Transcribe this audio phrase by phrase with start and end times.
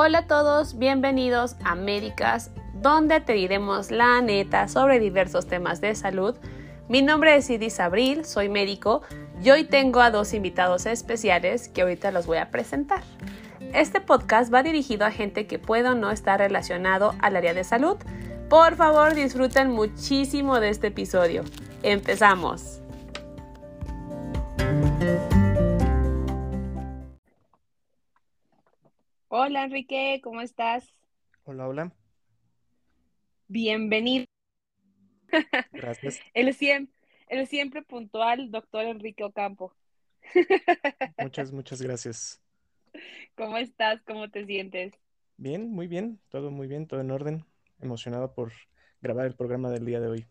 [0.00, 5.92] Hola a todos, bienvenidos a Médicas, donde te diremos la neta sobre diversos temas de
[5.96, 6.36] salud.
[6.88, 9.02] Mi nombre es Idis Abril, soy médico
[9.42, 13.02] y hoy tengo a dos invitados especiales que ahorita los voy a presentar.
[13.74, 17.64] Este podcast va dirigido a gente que puede o no estar relacionado al área de
[17.64, 17.96] salud.
[18.48, 21.42] Por favor, disfruten muchísimo de este episodio.
[21.82, 22.77] Empezamos.
[29.30, 30.94] Hola Enrique, ¿cómo estás?
[31.44, 31.92] Hola, hola.
[33.46, 34.24] Bienvenido.
[35.70, 36.18] Gracias.
[36.32, 36.94] El siempre,
[37.28, 39.74] el siempre puntual doctor Enrique Ocampo.
[41.18, 42.40] Muchas, muchas gracias.
[43.36, 44.00] ¿Cómo estás?
[44.06, 44.94] ¿Cómo te sientes?
[45.36, 47.44] Bien, muy bien, todo muy bien, todo en orden.
[47.80, 48.52] Emocionado por
[49.02, 50.26] grabar el programa del día de hoy.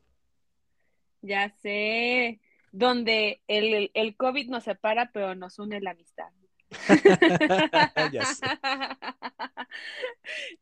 [1.21, 6.31] Ya sé, donde el, el COVID nos separa, pero nos une la amistad.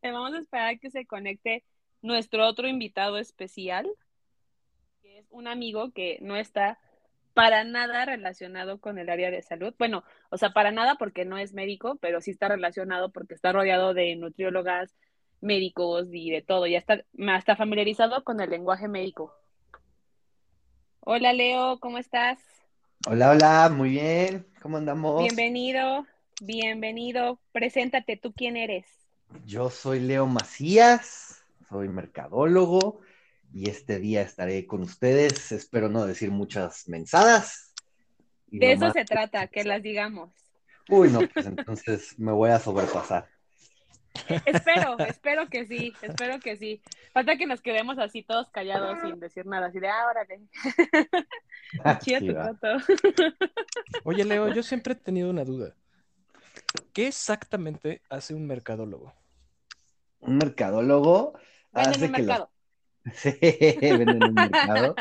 [0.02, 1.64] Eh, Vamos a esperar que se conecte
[2.02, 3.90] nuestro otro invitado especial,
[5.02, 6.80] que es un amigo que no está
[7.34, 9.74] para nada relacionado con el área de salud.
[9.78, 13.52] Bueno, o sea, para nada porque no es médico, pero sí está relacionado porque está
[13.52, 14.96] rodeado de nutriólogas,
[15.42, 16.68] médicos y de todo.
[16.68, 17.04] Ya está,
[17.38, 19.34] está familiarizado con el lenguaje médico.
[21.02, 22.55] Hola Leo, ¿cómo estás?
[23.08, 24.48] Hola, hola, muy bien.
[24.64, 25.22] ¿Cómo andamos?
[25.22, 26.08] Bienvenido,
[26.42, 27.40] bienvenido.
[27.52, 28.88] Preséntate, ¿tú quién eres?
[29.46, 33.02] Yo soy Leo Macías, soy mercadólogo
[33.54, 35.52] y este día estaré con ustedes.
[35.52, 37.76] Espero no decir muchas mensadas.
[38.48, 40.32] De eso se trata, que las digamos.
[40.90, 43.30] Uy, no, pues entonces me voy a sobrepasar.
[44.46, 46.82] Espero, espero que sí, espero que sí.
[47.14, 49.90] Falta que nos quedemos así todos callados sin decir nada, así de,
[51.84, 52.00] ah.
[52.00, 52.54] Chido Sí, va.
[52.54, 52.68] foto.
[54.04, 55.76] Oye, Leo, yo siempre he tenido una duda.
[56.94, 59.14] ¿Qué exactamente hace un mercadólogo?
[60.20, 61.38] Un mercadólogo
[61.74, 62.52] hace un que las mercado.
[63.14, 64.96] Sí, venden un mercado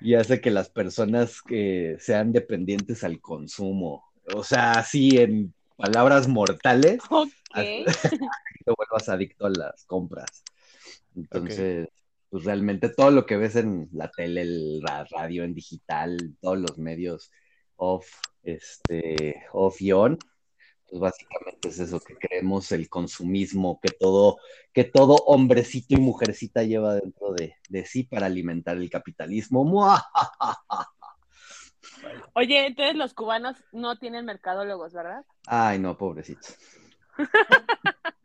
[0.00, 6.28] y hace que las personas que sean dependientes al consumo, o sea, así en palabras
[6.28, 7.26] mortales, Ok.
[8.64, 10.42] te vuelvas adicto a las compras.
[11.16, 11.88] Entonces,
[12.30, 16.58] pues realmente todo lo que ves en la tele, el- la radio, en digital, todos
[16.58, 17.30] los medios
[17.76, 18.06] off,
[18.42, 20.18] este, off y on,
[20.88, 24.38] pues básicamente es eso que creemos, el consumismo, que todo,
[24.72, 29.64] que todo hombrecito y mujercita lleva dentro de, de sí para alimentar el capitalismo.
[29.64, 30.58] ¡Muajajaja!
[32.34, 35.24] Oye, entonces los cubanos no tienen mercadólogos, ¿verdad?
[35.46, 36.56] Ay, no, pobrecitos.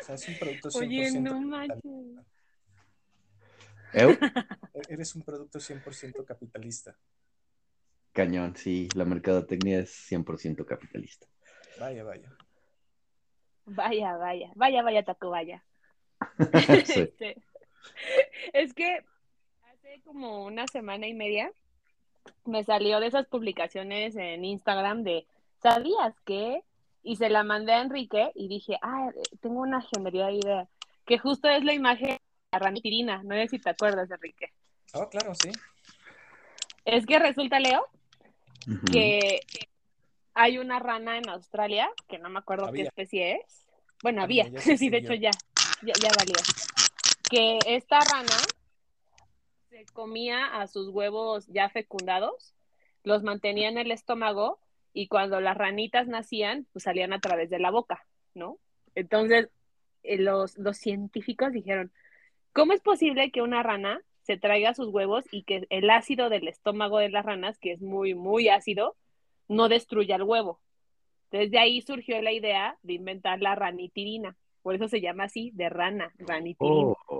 [0.00, 1.48] O sea, es un producto 100% Oye, no capitalista.
[1.48, 2.26] manches.
[3.92, 4.10] ¿Eu?
[4.74, 6.96] E- Eres un producto 100% capitalista.
[8.12, 11.26] Cañón, sí, la mercadotecnia es 100% capitalista.
[11.80, 12.30] Vaya, vaya.
[13.64, 15.64] Vaya, vaya, vaya, vaya, Tacubaya.
[16.86, 17.12] Sí.
[17.16, 17.42] Este,
[18.52, 19.04] es que
[19.72, 21.50] hace como una semana y media
[22.44, 25.26] me salió de esas publicaciones en Instagram de
[25.62, 26.62] ¿sabías qué?
[27.02, 29.10] Y se la mandé a Enrique y dije, ah,
[29.40, 30.68] tengo una genialidad idea,
[31.04, 32.20] que justo es la imagen de
[32.52, 34.52] la ranitirina, no sé si te acuerdas, Enrique.
[34.92, 35.50] Oh, claro, sí.
[36.84, 37.86] Es que resulta, Leo,
[38.90, 39.40] que
[40.34, 43.66] hay una rana en Australia, que no me acuerdo qué especie es.
[44.02, 45.30] Bueno, Había, había, sí, de hecho ya,
[45.82, 46.34] ya, ya valió.
[47.28, 48.36] Que esta rana
[49.76, 52.54] se comía a sus huevos ya fecundados,
[53.04, 54.58] los mantenía en el estómago
[54.94, 58.58] y cuando las ranitas nacían, pues salían a través de la boca, ¿no?
[58.94, 59.50] Entonces,
[60.02, 61.92] eh, los, los científicos dijeron,
[62.54, 66.48] ¿cómo es posible que una rana se traiga sus huevos y que el ácido del
[66.48, 68.96] estómago de las ranas, que es muy, muy ácido,
[69.46, 70.58] no destruya el huevo?
[71.24, 74.38] Entonces de ahí surgió la idea de inventar la ranitirina.
[74.62, 76.94] Por eso se llama así, de rana, ranitirina.
[77.08, 77.15] Oh,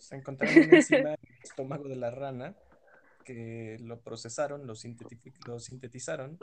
[0.00, 2.54] Se encontraron una enzima en el estómago de la rana
[3.24, 4.74] que lo procesaron, lo,
[5.46, 6.38] lo sintetizaron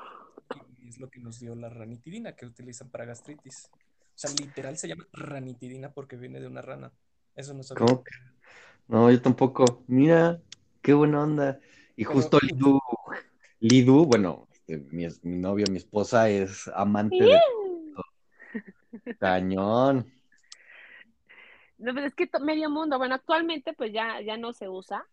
[0.79, 3.69] y es lo que nos dio la ranitidina que utilizan para gastritis.
[3.73, 6.91] O sea, literal se llama ranitidina porque viene de una rana.
[7.35, 7.85] Eso no sabía.
[7.85, 8.03] ¿cómo?
[8.87, 9.83] No, yo tampoco.
[9.87, 10.39] Mira,
[10.81, 11.59] qué buena onda.
[11.95, 12.79] Y Pero- justo Lidu,
[13.59, 20.11] Lidu, bueno, este, mi, es- mi novio, mi esposa es amante de cañón.
[21.77, 25.05] No, pues es que medio mundo, bueno, actualmente pues ya, ya no se usa.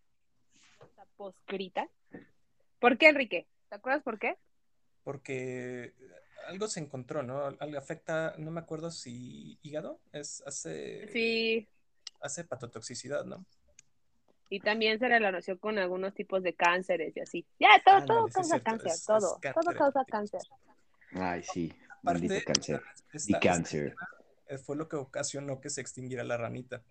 [0.83, 1.89] Está poscrita.
[2.79, 3.47] ¿Por qué, Enrique?
[3.69, 4.37] ¿Te acuerdas por qué?
[5.03, 5.95] Porque
[6.49, 7.45] algo se encontró, ¿no?
[7.45, 11.69] Algo afecta, no me acuerdo si hígado, es, hace, Sí,
[12.21, 13.45] hace hepatotoxicidad, ¿no?
[14.51, 17.47] y también se relacionó con algunos tipos de cánceres y así.
[17.59, 20.41] Ya, todo, Ándale, todo causa cierto, cáncer, es- es todo, cáncer todo causa cáncer.
[21.13, 21.73] Ay, sí.
[22.03, 22.83] Maldito Aparte, cáncer.
[23.13, 23.97] esta- Y cáncer.
[24.59, 26.83] Fue lo que ocasionó que se extinguiera la ranita.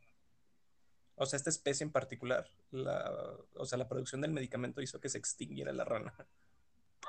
[1.16, 5.10] O sea, esta especie en particular, la, o sea, la producción del medicamento hizo que
[5.10, 6.14] se extinguiera la rana.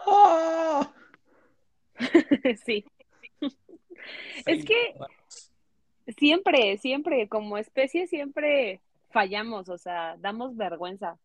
[0.07, 0.93] ¡Ah!
[2.67, 2.85] sí.
[4.45, 4.95] Es que-.
[6.19, 11.19] Siempre, siempre, como especie, siempre fallamos, o sea, damos vergüenza.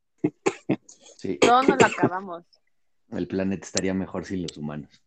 [1.17, 2.45] Sí, Todos nos lo acabamos.
[3.09, 5.01] el planeta estaría mejor sin los humanos.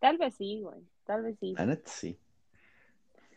[0.00, 0.80] Tal vez sí, güey.
[1.04, 1.54] Tal vez sí.
[1.56, 2.18] La neta, sí.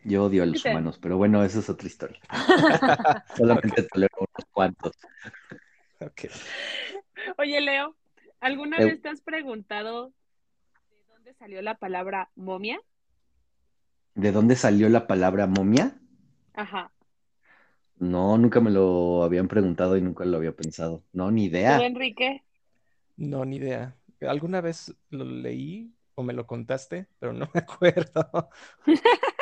[0.05, 2.19] Yo odio a los humanos, pero bueno, eso es otra historia.
[3.37, 4.91] Solamente tolero unos cuantos.
[7.37, 7.95] Oye, Leo,
[8.39, 10.13] ¿alguna vez te has preguntado
[10.89, 12.79] de dónde salió la palabra momia?
[14.15, 15.99] ¿De dónde salió la palabra momia?
[16.53, 16.91] Ajá.
[17.97, 21.03] No, nunca me lo habían preguntado y nunca lo había pensado.
[21.13, 21.79] No, ni ¿Tú, idea.
[21.81, 22.43] Enrique?
[23.15, 23.95] No, ni idea.
[24.21, 27.07] ¿Alguna vez lo leí o me lo contaste?
[27.19, 28.49] Pero no me acuerdo.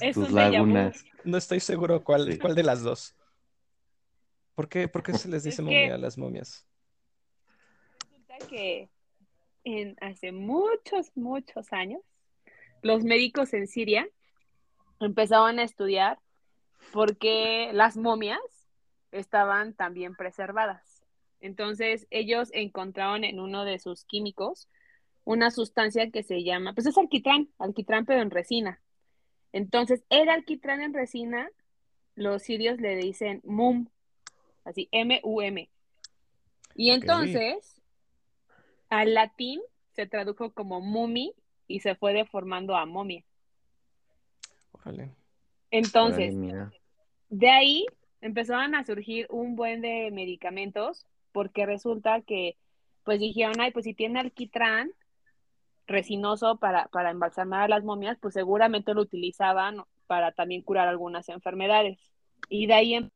[0.00, 1.04] es Tus lagunas.
[1.24, 2.38] No estoy seguro cuál, Sí.
[2.38, 3.14] cuál de las dos.
[4.54, 6.66] ¿Por qué, por qué se les dice Es momia que- a las momias?
[8.10, 8.90] Resulta que
[9.64, 12.02] en hace muchos, muchos años,
[12.82, 14.08] los médicos en Siria
[15.00, 16.18] empezaban a estudiar
[16.92, 18.40] por qué las momias
[19.12, 21.04] estaban tan bien preservadas.
[21.40, 24.68] Entonces, ellos encontraron en uno de sus químicos
[25.24, 28.81] una sustancia que se llama, pues es alquitrán, alquitrán pero en resina.
[29.52, 31.50] Entonces, el alquitrán en resina,
[32.14, 33.88] los sirios le dicen mum,
[34.64, 35.68] así, M-U-M.
[36.74, 37.82] Y entonces,
[38.88, 39.60] al latín
[39.94, 41.34] se tradujo como mumi
[41.68, 43.24] y se fue deformando a momia.
[44.72, 45.10] Órale.
[45.70, 46.70] Entonces, Órale,
[47.28, 47.86] de ahí
[48.20, 52.56] empezaron a surgir un buen de medicamentos porque resulta que
[53.04, 54.92] pues dijeron, ay, pues si tiene alquitrán
[55.92, 61.28] resinoso para, para embalsamar a las momias, pues seguramente lo utilizaban para también curar algunas
[61.28, 61.98] enfermedades.
[62.48, 63.12] Y de ahí empezaron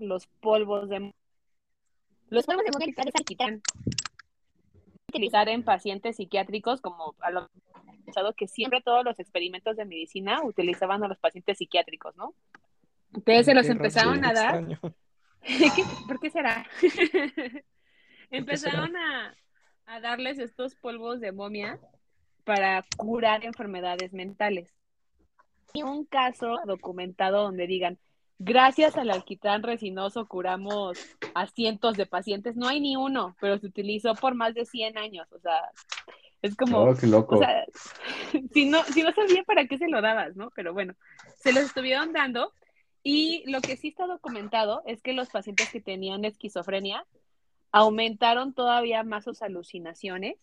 [0.00, 1.12] los polvos de
[2.30, 3.62] los polvos de momia alquitrán.
[5.08, 7.48] Utilizar en pacientes psiquiátricos como a lo
[8.36, 12.34] que siempre todos los experimentos de medicina utilizaban a los pacientes psiquiátricos, ¿no?
[13.14, 14.64] Entonces se los empezaron a dar.
[15.42, 16.66] ¿Qué- ¿Por qué será?
[18.30, 19.34] Empezaron a,
[19.88, 21.80] a darles estos polvos de momia
[22.44, 24.72] para curar enfermedades mentales.
[25.72, 27.98] Y un caso documentado donde digan,
[28.38, 30.98] gracias al alquitrán resinoso curamos
[31.34, 32.54] a cientos de pacientes.
[32.54, 35.26] No hay ni uno, pero se utilizó por más de 100 años.
[35.32, 35.58] O sea,
[36.42, 36.80] es como...
[36.80, 37.36] Oh, qué loco.
[37.36, 37.64] O sea,
[38.52, 40.50] si no, si no sabía para qué se lo dabas, ¿no?
[40.54, 40.94] Pero bueno,
[41.36, 42.52] se los estuvieron dando.
[43.02, 47.06] Y lo que sí está documentado es que los pacientes que tenían esquizofrenia
[47.72, 50.36] aumentaron todavía más sus alucinaciones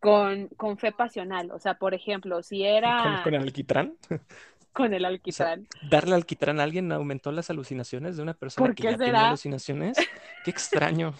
[0.00, 1.50] con, con fe pasional.
[1.50, 3.96] O sea, por ejemplo, si ¿Con, era con el alquitrán?
[4.72, 5.66] con el alquitrán.
[5.90, 9.28] ¿Darle alquitrán a alguien aumentó las alucinaciones de una persona ¿Por que qué ya será?
[9.28, 9.98] alucinaciones?
[10.44, 11.14] Qué extraño.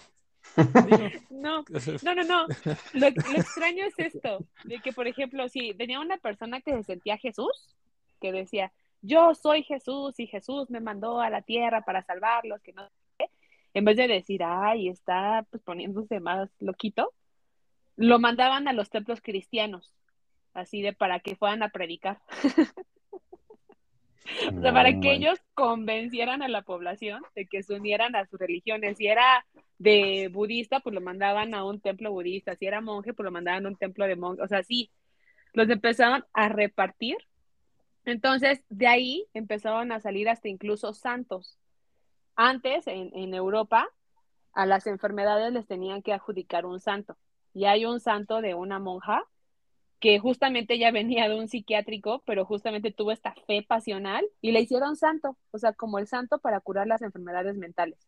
[1.29, 1.63] No,
[2.03, 2.47] no, no, no.
[2.93, 6.83] Lo, lo extraño es esto, de que, por ejemplo, si tenía una persona que se
[6.83, 7.75] sentía Jesús,
[8.19, 8.71] que decía,
[9.01, 12.89] yo soy Jesús y Jesús me mandó a la tierra para salvarlos, que no sé
[12.89, 12.98] qué",
[13.73, 17.13] en vez de decir, ay, está pues poniéndose más loquito,
[17.95, 19.93] lo mandaban a los templos cristianos,
[20.53, 22.19] así de para que fueran a predicar.
[24.55, 28.39] O sea, para que ellos convencieran a la población de que se unieran a sus
[28.39, 28.97] religiones.
[28.97, 29.45] Si era
[29.77, 32.55] de budista, pues lo mandaban a un templo budista.
[32.55, 34.43] Si era monje, pues lo mandaban a un templo de monje.
[34.43, 34.91] O sea, sí,
[35.53, 37.17] los empezaron a repartir.
[38.05, 41.57] Entonces, de ahí empezaron a salir hasta incluso santos.
[42.41, 43.89] Antes, en, en Europa,
[44.53, 47.17] a las enfermedades les tenían que adjudicar un santo.
[47.53, 49.25] Y hay un santo de una monja
[49.99, 54.61] que justamente ya venía de un psiquiátrico, pero justamente tuvo esta fe pasional y le
[54.61, 57.99] hicieron santo, o sea, como el santo para curar las enfermedades mentales.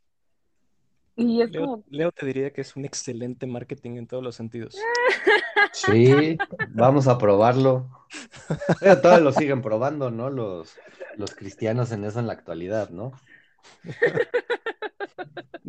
[1.17, 4.35] Y es Leo, como, Leo te diría que es un excelente marketing en todos los
[4.35, 4.77] sentidos.
[5.73, 6.37] Sí,
[6.69, 7.87] vamos a probarlo.
[8.79, 10.29] Todavía lo siguen probando, ¿no?
[10.29, 10.75] Los,
[11.15, 13.13] los cristianos en eso en la actualidad, ¿no?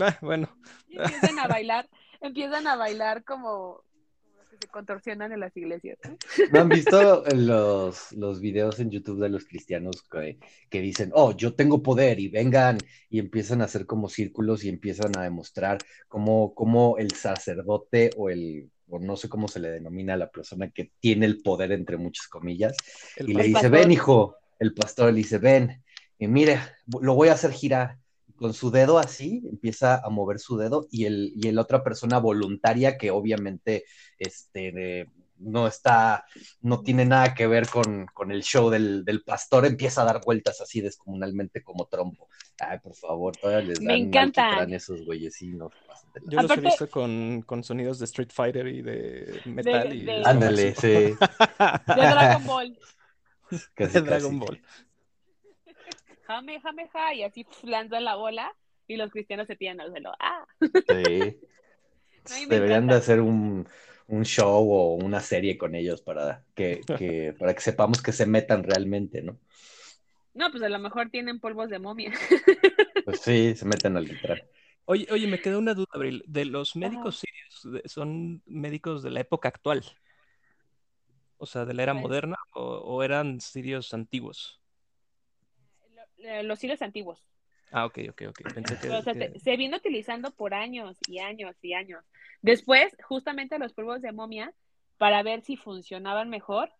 [0.00, 0.49] Ah, bueno,
[0.88, 1.88] y empiezan a bailar,
[2.20, 3.84] empiezan a bailar como,
[4.20, 5.99] como los que se contorsionan en las iglesias.
[6.02, 6.16] ¿no?
[6.50, 10.38] ¿No han visto los, los videos en YouTube de los cristianos que,
[10.70, 12.78] que dicen, oh, yo tengo poder y vengan
[13.11, 18.28] y empiezan a hacer como círculos y empiezan a demostrar cómo, cómo el sacerdote o
[18.30, 21.70] el, o no sé cómo se le denomina a la persona que tiene el poder
[21.70, 22.76] entre muchas comillas,
[23.16, 23.70] el y le El dice, pastor.
[23.70, 25.82] ven hijo, el pastor le dice, ven,
[26.23, 26.61] y mire,
[27.00, 27.99] lo voy a hacer girar.
[28.37, 32.19] con su dedo así, empieza a mover su dedo y el, y el otra persona
[32.19, 33.85] voluntaria que obviamente
[34.19, 36.25] este, no está,
[36.61, 40.81] no tiene nada que ver con, el show del, pastor, empieza a dar vueltas así
[40.81, 42.29] descomunalmente como trompo.
[42.61, 45.73] Ay, por favor, todavía les dan Me encantan esos güeyesinos.
[46.29, 49.93] Yo los he visto con, sonidos de Street Fighter y de metal.
[49.93, 50.88] y Ándale, sí.
[50.88, 51.17] De
[51.87, 52.79] Dragon Ball.
[53.76, 54.62] de Dragon Ball.
[56.32, 58.50] Jame, jame, ja, y así lanza la bola
[58.86, 60.12] y los cristianos se tiran al suelo.
[60.18, 60.46] ¡Ah!
[60.88, 61.38] Sí.
[62.48, 63.68] Deberían de hacer un,
[64.06, 66.80] un show o una serie con ellos para que,
[67.38, 69.38] para que sepamos que se metan realmente, ¿no?
[70.32, 72.12] No, pues a lo mejor tienen polvos de momia.
[73.04, 74.48] Pues sí, se meten al literal.
[74.86, 76.24] Oye, oye, me quedó una duda, Abril.
[76.26, 79.84] ¿De los médicos sirios son médicos de la época actual?
[81.36, 84.62] O sea, de la era pues moderna o, eran sirios antiguos?
[86.23, 87.26] Eh, los sirios antiguos.
[87.73, 89.38] Ah, ok, ok, ok.
[89.38, 92.05] se viene utilizando por años y años y años.
[92.43, 94.52] Después, justamente los polvos de momia,
[94.99, 96.71] para ver si funcionaban mejor,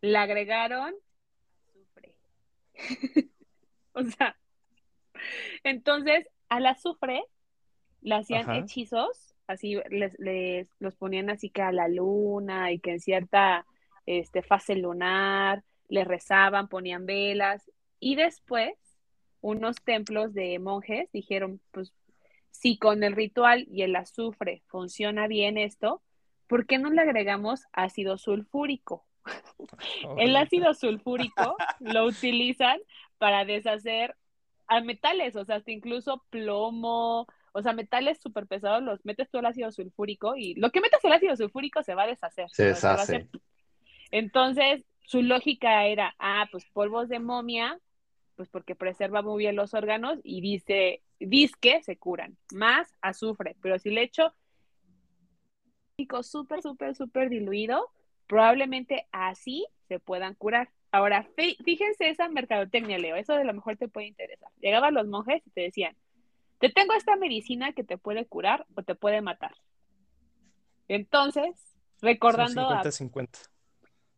[0.00, 0.94] le agregaron
[1.68, 2.14] azufre.
[3.92, 4.36] o sea,
[5.62, 7.22] entonces al azufre
[8.02, 12.92] le hacían hechizos, así les, les, los ponían así que a la luna y que
[12.92, 13.66] en cierta
[14.06, 18.72] este, fase lunar, le rezaban, ponían velas y después
[19.40, 21.92] unos templos de monjes dijeron, pues
[22.50, 26.02] si con el ritual y el azufre funciona bien esto,
[26.46, 29.04] ¿por qué no le agregamos ácido sulfúrico?
[30.18, 32.78] el ácido sulfúrico lo utilizan
[33.18, 34.16] para deshacer
[34.66, 39.38] a metales, o sea, hasta incluso plomo, o sea, metales súper pesados, los metes tú
[39.38, 42.48] el ácido sulfúrico y lo que metes el ácido sulfúrico se va a deshacer.
[42.52, 43.28] Se deshace.
[44.12, 47.80] Entonces, su lógica era, ah, pues polvos de momia,
[48.36, 51.02] pues porque preserva muy bien los órganos y dice,
[51.60, 54.34] que se curan, más azufre, pero si le echo
[56.22, 57.90] súper, súper, súper diluido,
[58.26, 60.70] probablemente así se puedan curar.
[60.92, 64.50] Ahora, fíjense esa mercadotecnia, Leo, eso de lo mejor te puede interesar.
[64.60, 65.96] Llegaban los monjes y te decían,
[66.58, 69.54] te tengo esta medicina que te puede curar o te puede matar.
[70.88, 71.50] Entonces,
[72.00, 72.92] recordando 50, a...
[72.92, 73.38] 50.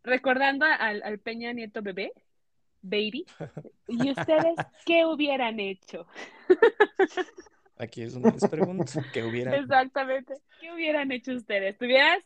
[0.03, 2.13] Recordando al, al Peña Nieto bebé,
[2.83, 3.25] baby.
[3.89, 6.07] ¿Y ustedes qué hubieran hecho?
[7.79, 11.77] Aquí es donde les pregunto, ¿qué hubieran Exactamente, ¿qué hubieran hecho ustedes?
[11.79, 12.23] ¿Tuvieras,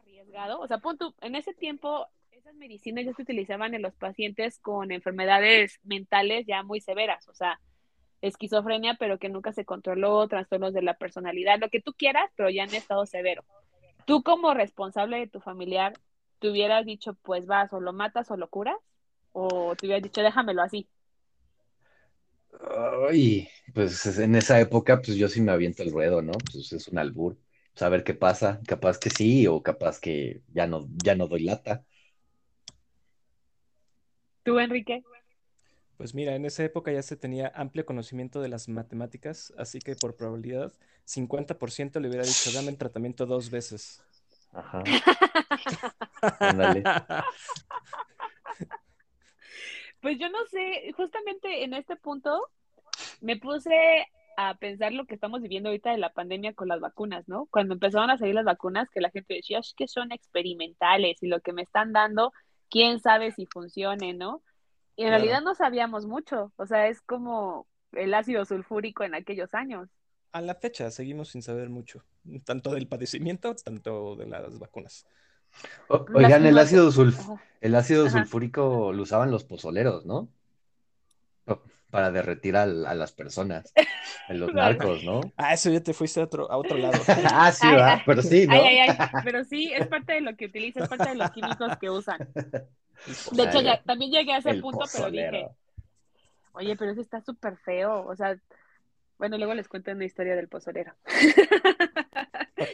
[0.00, 0.60] arriesgado?
[0.60, 4.92] O sea, punto, en ese tiempo esas medicinas ya se utilizaban en los pacientes con
[4.92, 7.60] enfermedades mentales ya muy severas, o sea,
[8.22, 12.50] esquizofrenia, pero que nunca se controló, trastornos de la personalidad, lo que tú quieras, pero
[12.50, 13.44] ya en estado severo.
[14.06, 15.94] Tú como responsable de tu familiar,
[16.38, 18.76] ¿te hubieras dicho, pues vas o lo matas o lo curas?
[19.36, 20.88] ¿O te hubieras dicho, déjamelo así?
[23.10, 26.32] Ay, pues en esa época, pues yo sí me aviento el ruedo, ¿no?
[26.32, 27.36] Pues es un albur.
[27.74, 31.42] Saber pues, qué pasa, capaz que sí, o capaz que ya no, ya no doy
[31.42, 31.84] lata.
[34.44, 35.02] ¿Tú, Enrique?
[35.96, 39.96] Pues mira, en esa época ya se tenía amplio conocimiento de las matemáticas, así que
[39.96, 40.72] por probabilidad,
[41.04, 44.00] 50% le hubiera dicho, dame el tratamiento dos veces.
[44.52, 44.84] Ajá.
[50.04, 52.50] Pues yo no sé, justamente en este punto
[53.22, 53.72] me puse
[54.36, 57.46] a pensar lo que estamos viviendo ahorita de la pandemia con las vacunas, ¿no?
[57.46, 61.26] Cuando empezaron a salir las vacunas, que la gente decía, es que son experimentales y
[61.26, 62.34] lo que me están dando,
[62.68, 64.42] quién sabe si funcione, ¿no?
[64.94, 69.54] Y en realidad no sabíamos mucho, o sea, es como el ácido sulfúrico en aquellos
[69.54, 69.88] años.
[70.32, 72.04] A la fecha seguimos sin saber mucho,
[72.44, 75.06] tanto del padecimiento, tanto de las vacunas
[75.88, 76.90] oigan, el ácido,
[77.60, 80.28] el ácido sulfúrico lo usaban los pozoleros, ¿no?
[81.90, 83.72] Para derretir a, las personas,
[84.28, 85.20] en los narcos, ¿no?
[85.36, 87.00] Ah, eso ya te fuiste a otro, a otro lado.
[87.32, 87.66] ah, sí,
[88.04, 88.56] pero sí, ¿no?
[89.22, 92.18] Pero sí, es parte de lo que utiliza, es parte de los químicos que usan.
[93.32, 95.48] De hecho, ya, también llegué a ese punto, pero dije,
[96.52, 98.36] oye, pero eso está súper feo, o sea,
[99.18, 100.94] bueno, luego les cuento una historia del pozolero.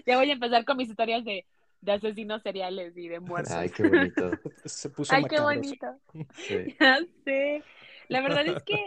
[0.07, 1.47] ya voy a empezar con mis historias de
[1.81, 3.53] de asesinos seriales y de muertos.
[3.53, 4.31] Ay, qué bonito.
[4.65, 5.87] Se puso Ay, qué bonito.
[6.81, 7.63] Ya sé.
[8.09, 8.87] La verdad es que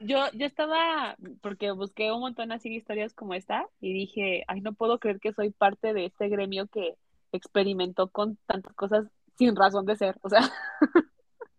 [0.00, 4.60] yo, yo estaba, porque busqué un montón así de historias como esta y dije, ay,
[4.60, 6.96] no puedo creer que soy parte de este gremio que
[7.32, 9.06] experimentó con tantas cosas
[9.36, 10.16] sin razón de ser.
[10.22, 10.50] O sea.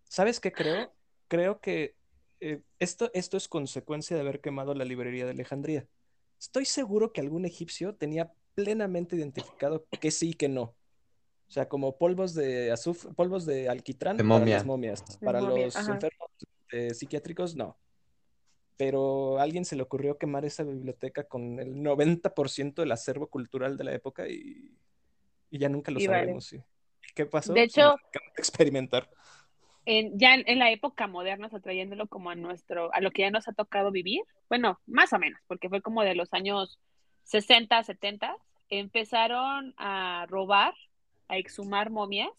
[0.06, 0.94] ¿Sabes qué creo?
[1.28, 1.96] Creo que
[2.40, 5.86] eh, esto, esto es consecuencia de haber quemado la librería de Alejandría.
[6.40, 10.62] Estoy seguro que algún egipcio tenía plenamente identificado que sí y que no.
[11.48, 15.04] O sea, como polvos de azufre, polvos de alquitrán para las momias.
[15.24, 16.32] Para los enfermos
[16.94, 17.78] psiquiátricos, no.
[18.76, 23.78] pero a alguien se le ocurrió quemar esa biblioteca con el 90% del acervo cultural
[23.78, 24.76] de la época y,
[25.52, 26.56] ya nunca lo sabemos.
[27.14, 27.54] ¿Qué pasó?
[27.54, 27.96] De hecho,
[28.36, 29.08] experimentar.
[29.86, 33.32] En, ya en la época moderna, o trayéndolo como a nuestro, a lo que ya
[33.32, 36.80] nos ha tocado vivir, bueno, más o menos, porque fue como de los años
[37.28, 38.36] 60, 70,
[38.70, 40.74] empezaron a robar,
[41.28, 42.32] a exhumar momias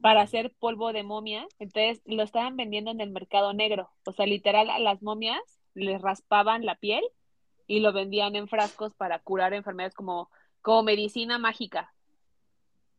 [0.00, 4.26] para hacer polvo de momia, entonces lo estaban vendiendo en el mercado negro, o sea,
[4.26, 5.40] literal a las momias
[5.74, 7.02] les raspaban la piel
[7.66, 10.30] y lo vendían en frascos para curar enfermedades como,
[10.62, 11.92] como medicina mágica.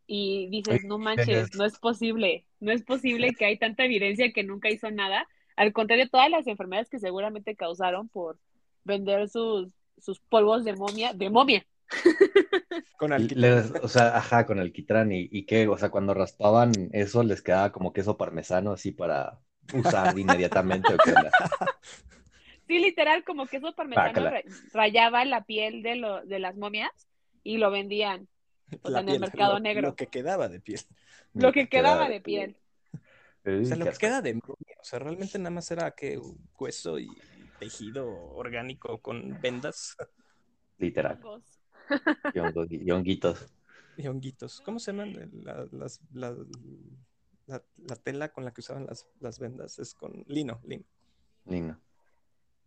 [0.07, 4.43] Y dices, no manches, no es posible, no es posible que hay tanta evidencia que
[4.43, 5.27] nunca hizo nada.
[5.55, 8.39] Al contrario, todas las enfermedades que seguramente causaron por
[8.83, 11.65] vender sus, sus polvos de momia, de momia,
[12.97, 13.73] con alquitrán.
[13.81, 15.11] o sea, ajá, con alquitrán.
[15.11, 15.67] ¿Y, y qué?
[15.67, 19.39] O sea, cuando raspaban eso, les quedaba como queso parmesano así para
[19.73, 20.89] usar inmediatamente.
[22.67, 24.29] Sí, literal, como queso parmesano
[24.73, 26.91] rayaba la piel de, lo, de las momias
[27.43, 28.27] y lo vendían
[28.83, 29.89] en el mercado negro.
[29.89, 30.81] Lo que quedaba de piel.
[31.33, 32.57] Lo que quedaba de piel.
[33.45, 34.75] O sea, lo que queda de momia.
[34.79, 36.19] O sea, realmente nada más era que
[36.57, 37.09] hueso y
[37.59, 39.95] tejido orgánico con vendas.
[40.77, 41.19] Literal.
[42.33, 43.53] Y, honguitos.
[43.97, 44.61] Y honguitos.
[44.61, 46.35] ¿Cómo se llaman la, las, la,
[47.47, 49.77] la, tela con la que usaban las, las vendas?
[49.79, 50.85] Es con lino, lino.
[51.45, 51.79] Lino.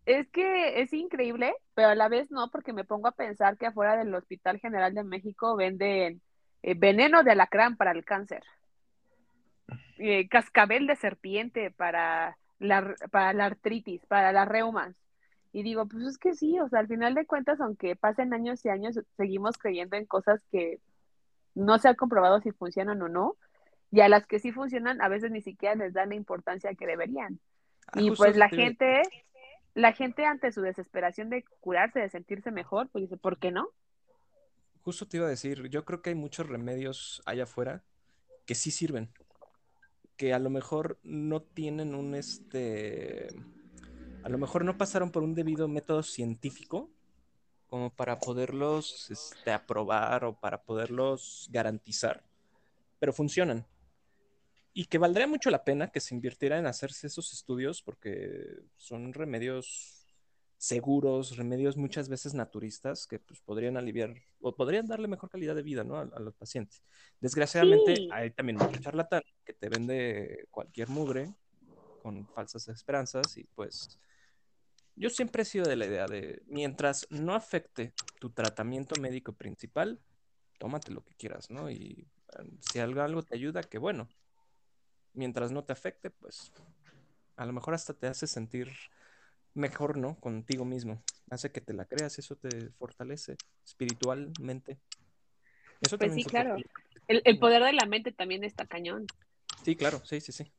[0.05, 3.67] Es que es increíble, pero a la vez no, porque me pongo a pensar que
[3.67, 6.21] afuera del Hospital General de México venden
[6.61, 8.43] eh, veneno de alacrán para el cáncer,
[9.97, 14.95] eh, cascabel de serpiente para la, para la artritis, para las reumas.
[15.51, 18.65] Y digo, pues es que sí, o sea, al final de cuentas, aunque pasen años
[18.65, 20.79] y años, seguimos creyendo en cosas que
[21.53, 23.35] no se ha comprobado si funcionan o no,
[23.91, 26.87] y a las que sí funcionan, a veces ni siquiera les dan la importancia que
[26.87, 27.39] deberían.
[27.87, 29.03] Ah, y pues la gente,
[29.75, 33.69] la gente ante su desesperación de curarse, de sentirse mejor, pues dice, ¿por qué no?
[34.81, 37.83] Justo te iba a decir, yo creo que hay muchos remedios allá afuera
[38.47, 39.13] que sí sirven,
[40.17, 43.27] que a lo mejor no tienen un este
[44.23, 46.89] a lo mejor no pasaron por un debido método científico
[47.67, 52.23] como para poderlos este, aprobar o para poderlos garantizar,
[52.99, 53.65] pero funcionan.
[54.73, 59.13] Y que valdría mucho la pena que se invirtiera en hacerse esos estudios porque son
[59.13, 60.02] remedios
[60.63, 65.61] seguros, remedios muchas veces naturistas que pues, podrían aliviar o podrían darle mejor calidad de
[65.61, 66.81] vida a, los pacientes.
[67.19, 71.35] Desgraciadamente hay también mucho charlatán que te vende cualquier mugre
[72.01, 73.99] con falsas esperanzas y pues
[74.95, 79.99] yo siempre he sido de la idea de, mientras no afecte tu tratamiento médico principal,
[80.59, 81.69] tómate lo que quieras, ¿no?
[81.69, 82.07] Y
[82.39, 84.07] eh, si algo, algo te ayuda, que bueno.
[85.11, 86.53] Mientras no te afecte, pues
[87.35, 88.71] a lo mejor hasta te hace sentir
[89.53, 90.19] mejor, ¿no?
[90.19, 91.01] Contigo mismo.
[91.29, 93.35] Hace que te la creas, eso te fortalece
[93.65, 94.79] espiritualmente.
[95.81, 96.55] Eso pues sí, claro.
[97.07, 99.05] El, el poder de la mente también está cañón.
[99.63, 100.51] Sí, claro, sí, sí, sí.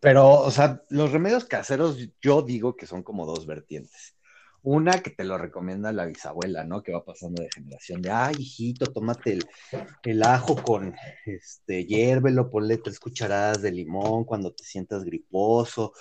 [0.00, 4.16] Pero, o sea, los remedios caseros, yo digo que son como dos vertientes.
[4.62, 6.82] Una que te lo recomienda la bisabuela, ¿no?
[6.82, 9.38] Que va pasando de generación de, ay, hijito, tómate
[10.04, 10.94] el, ajo con,
[11.26, 15.92] este, hiérvelo, ponle tres cucharadas de limón cuando te sientas griposo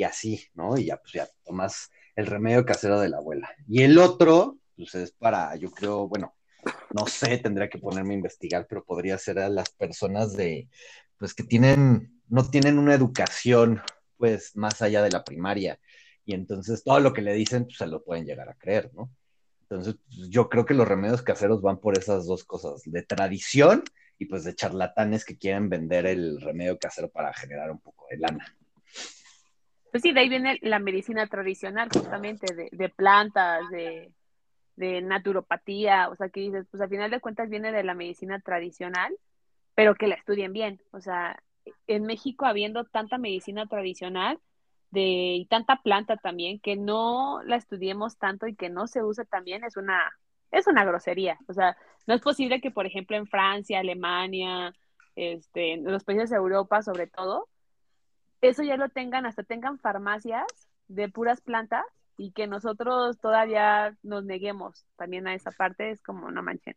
[0.00, 0.78] y así, ¿no?
[0.78, 3.50] Y ya, pues ya tomas el remedio casero de la abuela.
[3.68, 6.34] Y el otro, pues es para, yo creo, bueno,
[6.94, 10.68] no sé, tendría que ponerme a investigar, pero podría ser a las personas de,
[11.18, 13.82] pues que tienen no tienen una educación,
[14.16, 15.78] pues, más allá de la primaria.
[16.24, 19.10] Y entonces todo lo que le dicen, pues, se lo pueden llegar a creer, ¿no?
[19.62, 23.84] Entonces, pues, yo creo que los remedios caseros van por esas dos cosas, de tradición
[24.18, 28.18] y pues de charlatanes que quieren vender el remedio casero para generar un poco de
[28.18, 28.56] lana.
[29.90, 34.12] Pues sí, de ahí viene la medicina tradicional, justamente, de, de plantas, de,
[35.02, 39.14] naturopatía, o sea, que dices, pues al final de cuentas viene de la medicina tradicional,
[39.74, 41.42] pero que la estudien bien, o sea,
[41.86, 44.38] en México habiendo tanta medicina tradicional
[44.90, 49.26] de, y tanta planta también, que no la estudiemos tanto y que no se use
[49.26, 50.10] también es una,
[50.50, 51.38] es una grosería.
[51.46, 51.76] O sea,
[52.06, 54.74] no es posible que, por ejemplo, en Francia, Alemania,
[55.14, 57.48] este, en los países de Europa sobre todo,
[58.40, 60.46] eso ya lo tengan, hasta tengan farmacias
[60.88, 61.84] de puras plantas
[62.16, 66.76] y que nosotros todavía nos neguemos también a esa parte, es como no manchen.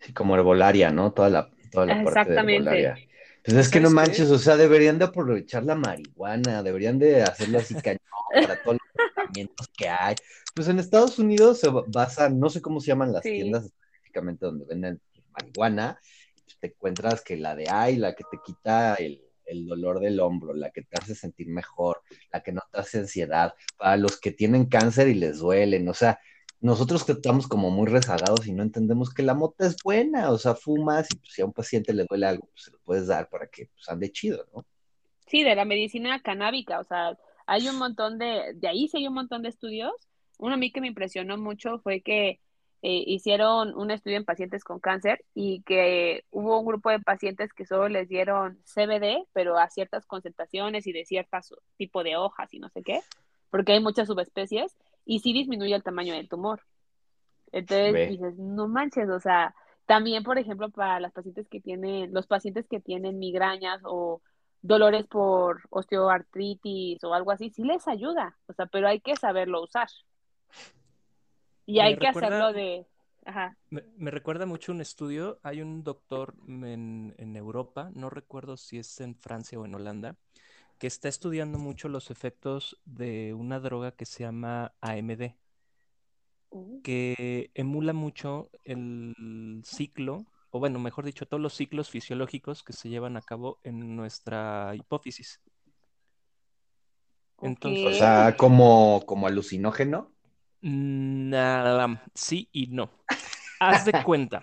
[0.00, 1.12] Sí, como herbolaria, ¿no?
[1.12, 2.64] Toda la, toda la Exactamente.
[2.64, 3.08] Parte de
[3.44, 7.58] pues es que no manches, o sea, deberían de aprovechar la marihuana, deberían de hacerlo
[7.58, 8.00] así cañón
[8.32, 10.16] para todos los tratamientos que hay.
[10.54, 14.66] Pues en Estados Unidos se basan, no sé cómo se llaman las tiendas específicamente donde
[14.66, 15.00] venden
[15.32, 15.98] marihuana,
[16.44, 20.20] pues te encuentras que la de ahí, la que te quita el, el dolor del
[20.20, 24.20] hombro, la que te hace sentir mejor, la que no te hace ansiedad, para los
[24.20, 26.18] que tienen cáncer y les duelen, o sea,
[26.60, 30.38] nosotros que estamos como muy rezagados y no entendemos que la mota es buena, o
[30.38, 33.06] sea, fumas y pues, si a un paciente le duele algo, pues se lo puedes
[33.06, 34.64] dar para que pues, ande chido, ¿no?
[35.26, 39.08] Sí, de la medicina canábica, o sea, hay un montón de, de ahí sí hay
[39.08, 39.92] un montón de estudios.
[40.38, 42.40] Uno a mí que me impresionó mucho fue que
[42.80, 47.52] eh, hicieron un estudio en pacientes con cáncer y que hubo un grupo de pacientes
[47.52, 52.54] que solo les dieron CBD, pero a ciertas concentraciones y de ciertas tipo de hojas
[52.54, 53.00] y no sé qué,
[53.50, 56.62] porque hay muchas subespecies y sí disminuye el tamaño del tumor.
[57.50, 59.54] Entonces dices, no manches, o sea,
[59.86, 64.20] también, por ejemplo, para las pacientes que tienen, los pacientes que tienen migrañas o
[64.60, 69.62] dolores por osteoartritis o algo así, sí les ayuda, o sea, pero hay que saberlo
[69.62, 69.88] usar.
[71.68, 72.86] Y hay que hacerlo de...
[73.26, 73.58] Ajá.
[73.68, 79.00] Me, recuerda mucho un estudio, hay un doctor en, en Europa, no recuerdo si es
[79.00, 80.16] en Francia o en Holanda,
[80.78, 85.34] que está estudiando mucho los efectos de una droga que se llama AMD,
[86.52, 86.80] uh.
[86.80, 92.88] que emula mucho el ciclo, o bueno, mejor dicho, todos los ciclos fisiológicos que se
[92.88, 95.42] llevan a cabo en nuestra hipófisis.
[97.42, 100.12] Entonces, o sea, como, como alucinógeno.
[100.60, 102.90] Nada, sí y no.
[103.60, 104.42] Haz de cuenta.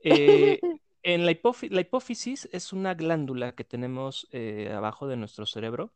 [0.00, 0.60] Eh,
[1.02, 5.92] en la, hipófisis es una glándula que tenemos eh, abajo de nuestro cerebro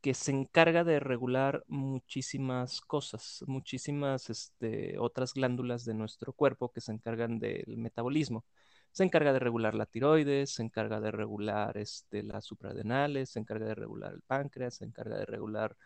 [0.00, 6.80] que se encarga de regular muchísimas cosas, muchísimas este, otras glándulas de nuestro cuerpo que
[6.80, 8.44] se encargan del metabolismo.
[8.92, 13.66] Se encarga de regular la tiroides, se encarga de regular este, las supradenales, se encarga
[13.66, 15.76] de regular el páncreas, se encarga de regular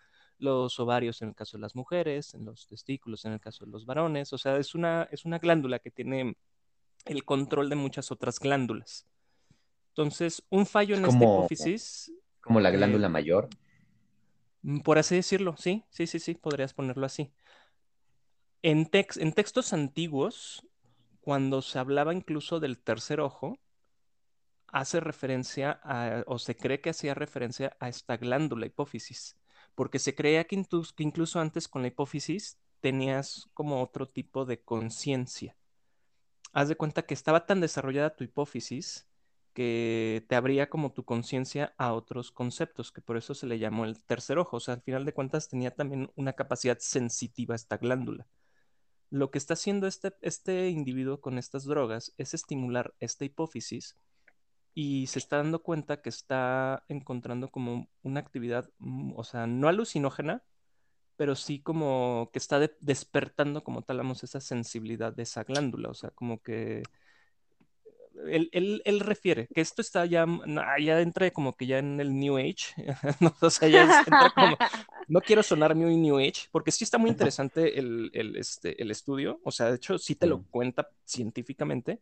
[0.42, 3.70] los ovarios en el caso de las mujeres, en los testículos en el caso de
[3.70, 4.32] los varones.
[4.32, 6.36] O sea, es una, es una glándula que tiene
[7.04, 9.06] el control de muchas otras glándulas.
[9.88, 12.12] Entonces, un fallo en esta hipófisis.
[12.40, 13.48] Como la glándula eh, mayor.
[14.62, 17.32] Mm, por así decirlo, sí, sí, sí, sí, podrías ponerlo así.
[18.62, 20.66] En, en textos antiguos,
[21.20, 23.58] cuando se hablaba incluso del tercer ojo,
[24.68, 29.36] hace referencia a, o se cree que hacía referencia a esta glándula hipófisis,
[29.74, 30.62] porque se creía que,
[30.98, 35.56] incluso antes con la hipófisis tenías como otro tipo de conciencia
[36.52, 39.08] haz de cuenta que estaba tan desarrollada tu hipófisis
[39.54, 43.84] que te abría como tu conciencia a otros conceptos, que por eso se le llamó
[43.84, 44.56] el tercer ojo.
[44.56, 48.26] O sea, al final de cuentas tenía también una capacidad sensitiva esta glándula.
[49.10, 53.98] Lo que está haciendo este, este individuo con estas drogas es estimular esta hipófisis
[54.74, 59.68] y se está dando cuenta que está encontrando como una actividad, mm, o sea, no
[59.68, 60.42] alucinógena,
[61.16, 66.10] pero sí como que está despertando como talamos esa sensibilidad de esa glándula, o sea,
[66.10, 66.82] como que
[68.26, 70.26] él, él, refiere que esto está ya,
[70.80, 72.74] ya entra como que ya en el New Age,
[73.20, 74.56] no, o sea, ya entra como,
[75.08, 78.90] no quiero sonar muy New Age, porque sí está muy interesante el, el, este, el
[78.90, 82.00] estudio, o sea, de hecho sí te lo cuenta científicamente,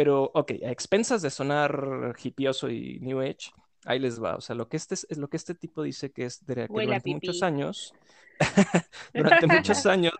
[0.00, 3.52] pero ok, a expensas de sonar hipioso y New Age,
[3.84, 6.24] ahí les va, o sea, lo que este, es lo que este tipo dice que
[6.24, 7.92] es de, que durante muchos años,
[9.12, 10.14] durante muchos años,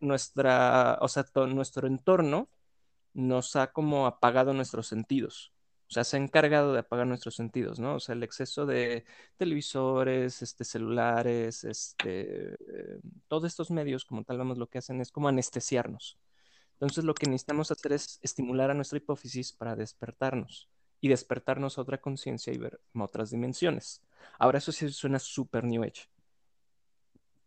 [0.00, 2.48] nuestra, o sea, nuestro entorno
[3.12, 5.52] nos ha como apagado nuestros sentidos.
[5.88, 7.94] O sea, se ha encargado de apagar nuestros sentidos, ¿no?
[7.94, 9.04] O sea, el exceso de
[9.36, 15.12] televisores, este, celulares, este, eh, todos estos medios, como tal, vamos, lo que hacen es
[15.12, 16.18] como anestesiarnos.
[16.74, 20.68] Entonces, lo que necesitamos hacer es estimular a nuestra hipófisis para despertarnos
[21.00, 24.02] y despertarnos a otra conciencia y ver otras dimensiones.
[24.38, 26.08] Ahora, eso sí suena súper New Age.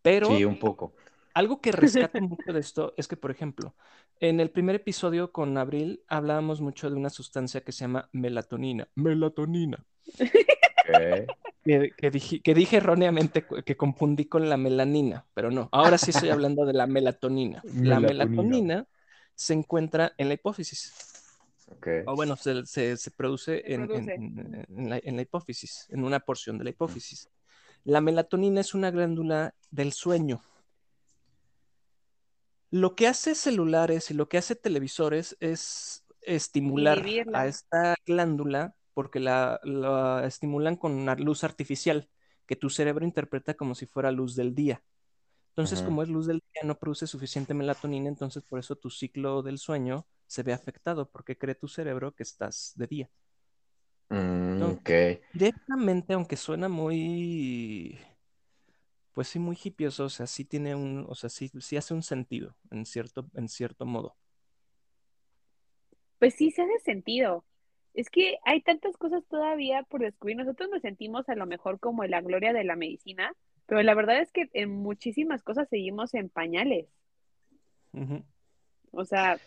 [0.01, 0.27] Pero.
[0.27, 0.93] Sí, un poco.
[1.33, 3.75] Algo que rescata mucho de esto es que, por ejemplo,
[4.19, 8.87] en el primer episodio con Abril hablábamos mucho de una sustancia que se llama melatonina.
[8.95, 9.85] Melatonina.
[11.63, 15.69] Que, dije, que, dije, erróneamente que confundí con la melanina, pero no.
[15.71, 17.61] Ahora sí estoy hablando de la melatonina.
[17.75, 18.87] La melatonina
[19.37, 20.93] se encuentra en la hipófisis.
[22.05, 23.87] O bueno, se, produce, en,
[24.89, 27.29] la, hipófisis, en una porción de la hipófisis.
[27.83, 30.41] La melatonina es una glándula del sueño.
[32.71, 39.19] Lo que hace celulares y lo que hace televisores es estimular a esta glándula porque
[39.19, 42.09] la, la, estimulan con una luz artificial
[42.47, 44.81] que tu cerebro interpreta como si fuera luz del día.
[45.49, 49.41] Entonces, como es luz del día, no produce suficiente melatonina, entonces por eso tu ciclo
[49.43, 53.09] del sueño se ve afectado, porque cree tu cerebro que estás de día.
[54.09, 54.89] Mm, ok.
[55.33, 57.99] Directamente, aunque suena muy,
[59.13, 62.03] pues sí, muy hipioso, o sea, sí tiene un, o sea, sí, sí hace un
[62.03, 64.15] sentido, en cierto, en cierto modo.
[66.19, 67.45] Pues sí, se hace sentido.
[67.93, 70.37] es que hay tantas cosas todavía por descubrir.
[70.37, 73.33] Nosotros nos sentimos a lo mejor como en la gloria de la medicina,
[73.67, 76.87] pero la verdad es que en muchísimas cosas seguimos en pañales.
[78.91, 79.39] O sea,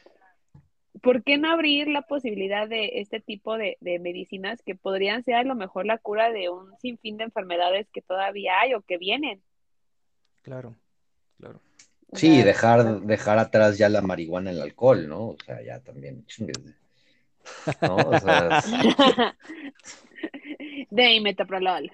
[1.03, 5.43] ¿por qué no abrir la posibilidad de este tipo de, medicinas que podrían ser a
[5.43, 9.43] lo mejor la cura de un sinfín de enfermedades que todavía hay o que vienen?
[10.43, 10.77] Claro,
[11.39, 11.61] claro.
[12.13, 15.29] Sí, dejar, dejar atrás ya la marihuana y el alcohol, ¿no?
[15.29, 16.27] O sea, ya también
[17.81, 17.97] ¿no?
[17.97, 18.61] O sea,
[20.91, 21.91] de metoprolol.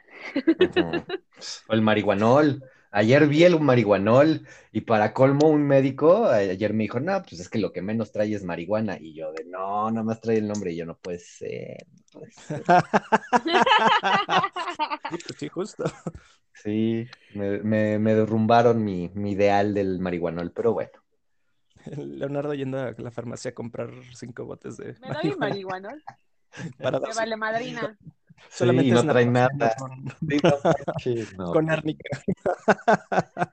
[1.68, 2.62] O el marihuanol.
[2.90, 7.48] Ayer vi el marihuanol y para colmo un médico ayer me dijo, no, pues es
[7.50, 8.96] que lo que menos trae es marihuana.
[8.98, 10.72] Y yo de, no, no más trae el nombre.
[10.72, 11.86] Y yo, no puede ser.
[15.36, 15.84] sí, justo.
[16.54, 20.92] Sí, me, derrumbaron mi, mi ideal del marihuanol, pero bueno.
[21.96, 24.96] Leonardo yendo a la farmacia a comprar cinco botes de.
[25.00, 26.02] ¿Me doy marihuana?
[26.78, 27.96] Para Me vale madrina.
[28.48, 29.74] Solamente no trae nada.
[31.52, 32.08] Con árnica.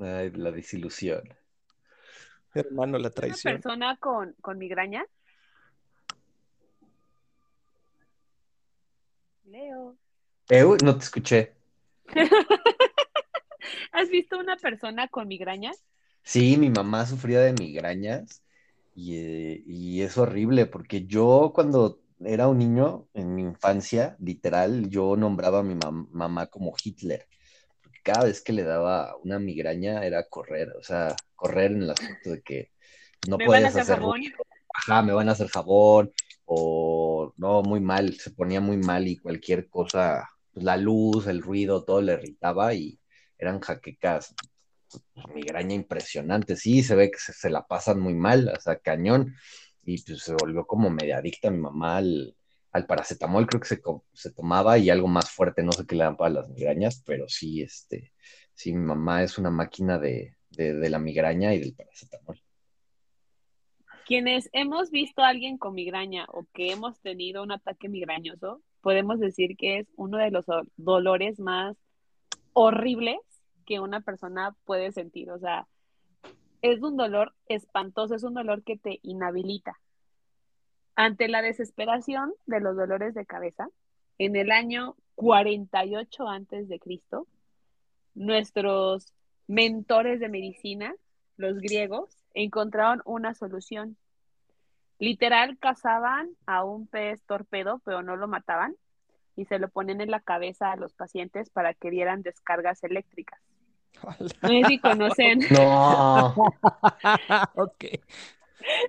[0.00, 1.22] Ay, la desilusión.
[2.54, 3.54] Hermano, la traición.
[3.54, 5.04] ¿Una persona con, con migraña?
[9.44, 9.96] Leo.
[10.82, 11.54] no te escuché.
[13.92, 15.72] ¿Has visto una persona con migraña?
[16.22, 18.42] Sí, mi mamá sufría de migrañas
[18.96, 25.16] eh, y, es horrible porque yo cuando era un niño, en mi infancia, literal, yo
[25.16, 27.26] nombraba a mi mamá como Hitler.
[27.82, 31.90] Porque cada vez que le daba una migraña era correr, o sea, correr en el
[31.90, 32.70] asunto de que
[33.28, 34.20] no puedes hacer, jabón.
[34.72, 36.12] Ajá, me van a hacer jabón,
[36.44, 41.42] o no, muy mal, se ponía muy mal y cualquier cosa, pues, la luz, el
[41.42, 42.98] ruido, todo le irritaba y
[43.38, 44.34] eran jaquecas
[45.34, 49.34] migraña impresionante, sí, se ve que se, la pasan muy mal, o sea, cañón,
[49.82, 52.36] y pues se volvió como media adicta mi mamá al,
[52.86, 56.16] paracetamol, creo que se, se, tomaba y algo más fuerte, no sé qué le dan
[56.16, 58.12] para las migrañas, pero sí, este,
[58.54, 62.40] sí, mi mamá es una máquina de, de la migraña y del paracetamol.
[64.06, 69.20] Quienes hemos visto a alguien con migraña o que hemos tenido un ataque migrañoso, podemos
[69.20, 71.76] decir que es uno de los dolores más
[72.52, 73.18] horribles
[73.66, 75.30] que una persona puede sentir.
[75.30, 75.68] O sea,
[76.62, 79.78] es un dolor espantoso, es un dolor que te inhabilita.
[80.94, 83.68] Ante la desesperación de los dolores de cabeza,
[84.18, 87.26] en el año 48 antes de Cristo,
[88.14, 89.14] nuestros
[89.46, 90.94] mentores de medicina,
[91.36, 93.96] los griegos, encontraron una solución.
[94.98, 98.76] Literal cazaban a un pez torpedo, pero no lo mataban
[99.36, 103.40] y se lo ponen en la cabeza a los pacientes para que dieran descargas eléctricas.
[104.42, 105.40] No sé si conocen.
[105.50, 106.34] No.
[107.54, 107.84] ok.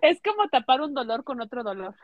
[0.02, 1.96] Es como tapar un dolor con otro dolor.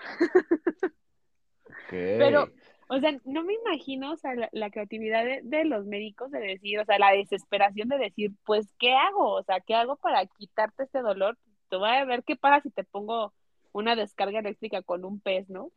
[1.89, 2.49] Pero,
[2.87, 6.85] o sea, no me imagino, o sea, la, creatividad de, los médicos de decir, o
[6.85, 9.33] sea, la desesperación de decir, pues, ¿qué hago?
[9.33, 11.37] O sea, ¿qué hago para quitarte este dolor?
[11.69, 13.33] Te voy a ver qué pasa si te pongo
[13.73, 15.71] una descarga eléctrica con un pez, ¿no?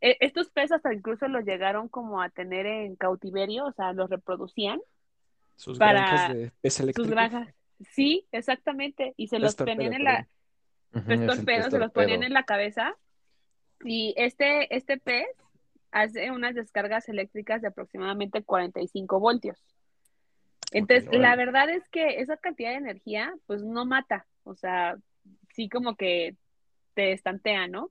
[0.00, 4.10] E, estos peces hasta incluso los llegaron como a tener en cautiverio, o sea, los
[4.10, 4.80] reproducían
[5.58, 7.48] sus granjas de pez Sus granjas.
[7.90, 9.12] Sí, exactamente.
[9.16, 10.28] Y se los ponían en la.
[11.04, 12.94] se los ponían en la cabeza.
[13.84, 15.26] Y este, este pez
[15.90, 19.58] hace unas descargas eléctricas de aproximadamente 45 voltios.
[20.70, 24.26] Entonces, la verdad es que esa cantidad de energía, pues no mata.
[24.44, 24.96] O sea,
[25.54, 26.36] sí como que
[26.94, 27.90] te estantea, ¿no?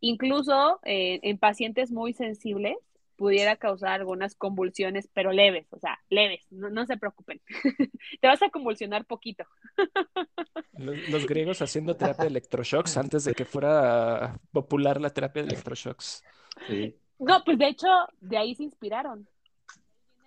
[0.00, 2.76] Incluso eh, en pacientes muy sensibles,
[3.16, 7.40] pudiera causar algunas convulsiones, pero leves, o sea, leves, no, se preocupen.
[8.20, 9.44] Te vas a convulsionar poquito.
[10.74, 16.22] Los, griegos haciendo terapia de electroshocks antes de que fuera popular la terapia de electroshocks.
[16.68, 16.94] Sí.
[17.18, 17.88] No, pues de hecho,
[18.20, 19.26] de ahí se inspiraron.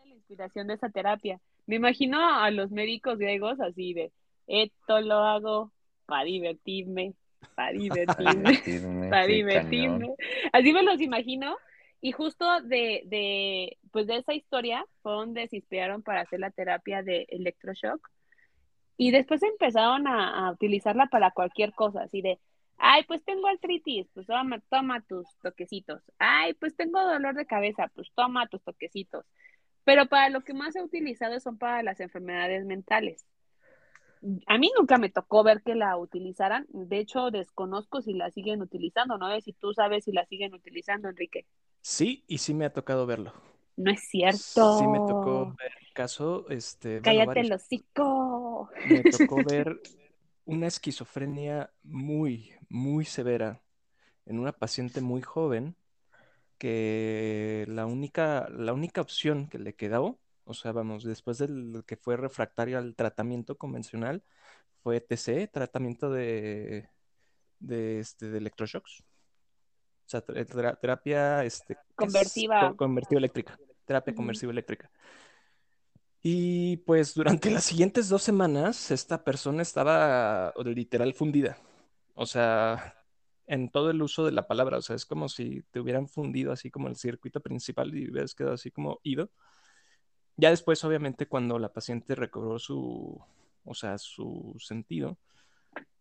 [0.06, 1.40] La inspiración de esa terapia.
[1.68, 4.12] Me imagino a los médicos griegos así de,
[4.48, 5.72] esto lo hago
[6.08, 7.14] para divertirme,
[7.54, 10.16] para divertirme, para divertirme.
[10.52, 11.56] Así me los imagino
[12.02, 16.52] y justo de, de, pues de esa historia fue donde se inspiraron para hacer la
[16.52, 18.10] terapia de electroshock.
[18.96, 22.40] Y después empezaron a, utilizarla para cualquier cosa, así de,
[22.78, 26.02] ay, pues tengo artritis, pues toma, toma tus toquecitos.
[26.18, 29.26] Ay, pues tengo dolor de cabeza, pues toma tus toquecitos.
[29.86, 33.26] Pero para lo que más ha utilizado son para las enfermedades mentales.
[34.48, 36.66] A mí nunca me tocó ver que la utilizaran.
[36.70, 39.18] De hecho, desconozco si la siguen utilizando.
[39.18, 41.46] No sé si tú sabes si la siguen utilizando, Enrique.
[41.82, 43.34] Sí, y sí me ha tocado verlo.
[43.76, 44.78] No es cierto.
[44.78, 47.02] Sí me tocó ver el caso, este.
[47.02, 48.70] Cállate el hocico.
[48.86, 49.82] Me tocó ver
[50.46, 53.62] una esquizofrenia muy, muy severa
[54.26, 55.76] en una paciente muy joven
[56.58, 61.96] que la única, la única opción que le quedaba, o sea, vamos, después del que
[61.96, 64.24] fue refractario al tratamiento convencional,
[64.84, 66.90] fue TCE, tratamiento de,
[67.60, 69.04] de, este, de electroshocks.
[70.10, 72.76] O sea, terapia este, conversiva.
[72.76, 73.60] convertiva eléctrica.
[73.86, 74.90] Terapia conversiva eléctrica.
[76.24, 81.58] Y pues durante las siguientes dos semanas, esta persona estaba literal fundida.
[82.16, 82.96] O sea,
[83.46, 84.80] en todo el uso de la palabra.
[84.80, 88.34] O sea, es como si te hubieran fundido así como el circuito principal y hubieras
[88.34, 89.30] quedado así como ido.
[90.38, 93.22] Ya después, obviamente, cuando la paciente recobró su,
[93.64, 95.20] o sea, su sentido,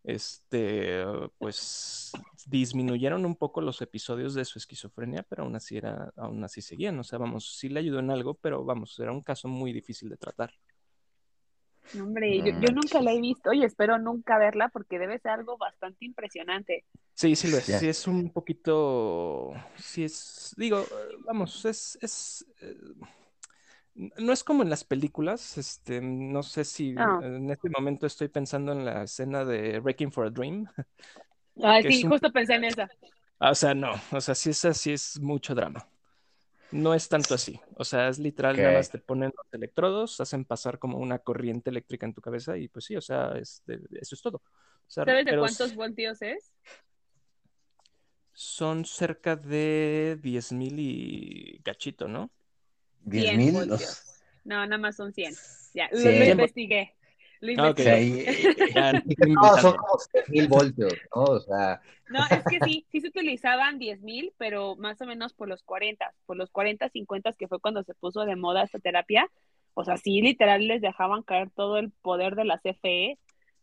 [0.03, 1.03] este,
[1.37, 2.11] pues
[2.47, 6.97] disminuyeron un poco los episodios de su esquizofrenia, pero aún así era, aún así seguían.
[6.99, 10.09] O sea, vamos, sí le ayudó en algo, pero vamos, era un caso muy difícil
[10.09, 10.51] de tratar.
[11.99, 15.57] Hombre, yo, yo, nunca la he visto y espero nunca verla porque debe ser algo
[15.57, 16.85] bastante impresionante.
[17.15, 17.65] Sí, sí lo es.
[17.65, 20.85] Sí es un poquito, sí es, digo,
[21.25, 22.77] vamos, es, es, eh,
[24.17, 27.19] no es como en las películas, este, no sé si Ah.
[27.21, 30.65] en este momento estoy pensando en la escena de Wrecking for a Dream.
[31.55, 32.89] Es sí, un- justo pensé en esa.
[33.39, 35.87] Ah, O sea, no, o sea, sí es así, es mucho drama.
[36.71, 40.45] No es tanto así, o sea, es literal, nada más te ponen los electrodos, hacen
[40.45, 44.15] pasar como una corriente eléctrica en tu cabeza y pues sí, o sea, este, eso
[44.15, 44.37] es todo.
[44.37, 44.43] O
[44.87, 46.53] sea, ¿Sabes de cuántos voltios es?
[48.33, 52.31] son cerca de 10.000 y cachito, ¿no?
[53.05, 53.69] 10 100 mil.
[54.45, 55.33] No, nada más son 100.
[55.73, 56.95] Ya, lo, investigué.
[57.41, 58.25] Lo Ah, investigué.
[58.75, 59.77] no son inventando.
[59.77, 61.23] como 6 mil voltios, ¿no?
[61.23, 65.47] O sea, No, es que sí, sí se utilizaban 10.000, pero más o menos por
[65.47, 69.29] los 40, por los 40, 50, que fue cuando se puso de moda esta terapia.
[69.75, 73.17] O sea, sí, literal les dejaban caer todo el poder de la CFE.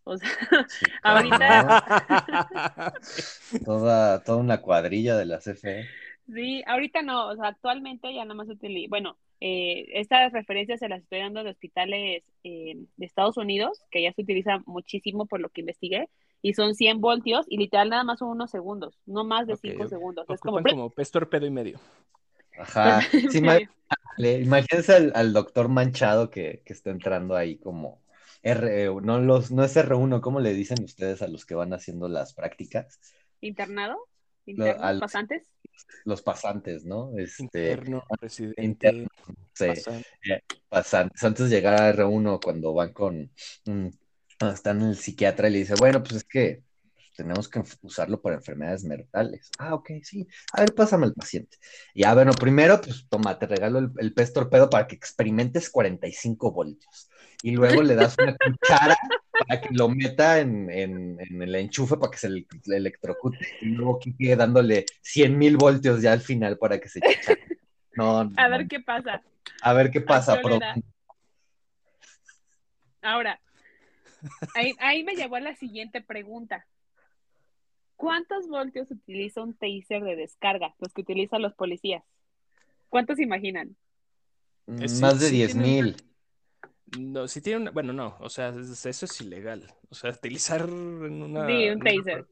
[0.05, 0.29] O sea,
[0.69, 3.61] sí, Ahorita- ¿no?
[3.65, 5.87] toda, toda una cuadrilla de la CFE.
[6.33, 10.89] sí, ahorita no, o sea, actualmente ya nada más utiliza, bueno, eh, estas referencias se
[10.89, 15.41] las estoy dando de hospitales eh, de Estados Unidos, que ya se utiliza muchísimo por
[15.41, 16.09] lo que investigué,
[16.43, 19.63] y son 100 voltios, y literal nada más son unos segundos, no más de Ok,
[19.63, 19.91] 5 ok.
[19.91, 20.27] segundos.
[20.31, 21.79] Es como, como pez torpedo y medio.
[22.59, 23.01] Ajá.
[23.31, 23.43] Sí,
[24.19, 28.01] imagínense al, al doctor manchado que, que está entrando ahí como
[28.43, 32.09] R, no los, no es R1, ¿cómo le dicen ustedes a los que van haciendo
[32.09, 33.01] las prácticas?
[33.41, 33.97] ¿Internado?
[34.47, 34.83] ¿Internos?
[34.85, 35.43] al- ¿Pasantes?
[36.05, 37.13] Los pasantes, ¿no?
[37.19, 39.09] Este, Interno, residente, interno,
[39.53, 39.67] sí.
[39.67, 40.09] pasante.
[40.69, 43.31] pasantes, antes de llegar a R1, cuando van con,
[43.67, 43.89] mm,
[44.39, 46.63] cuando están en el psiquiatra y le dice, bueno, pues es que
[47.17, 49.51] tenemos que usarlo para enfermedades mentales.
[49.59, 50.27] Ah, ok, sí.
[50.53, 51.57] A ver, pásame al paciente.
[51.95, 55.71] Y ah, bueno, primero, pues toma, te regalo el, el pez torpedo para que experimentes
[55.71, 57.09] 45 voltios.
[57.43, 58.97] Y luego le das una cuchara
[59.39, 63.47] para que lo meta en, en- en el enchufe para que se le, le electrocute.
[63.61, 67.01] Y luego Kike dándole 100 mil voltios ya al final para que se.
[67.95, 68.69] No, no, A ver no.
[68.69, 69.23] qué pasa.
[69.63, 70.77] A ver qué pasa, era?
[73.03, 73.41] Ahora,
[74.55, 76.67] ahí, ahí me llevó a la siguiente pregunta.
[77.97, 82.03] ¿Cuántos voltios utiliza un taser de descarga, los que utilizan los policías?
[82.89, 83.77] ¿Cuántos se imaginan?
[84.67, 85.97] Sí, Más de sí 10 tiene mil.
[86.87, 89.67] No, si tiene una, bueno, no, o sea, es- eso es ilegal.
[89.91, 92.27] O sea, utilizar en una, Sí, un una taser.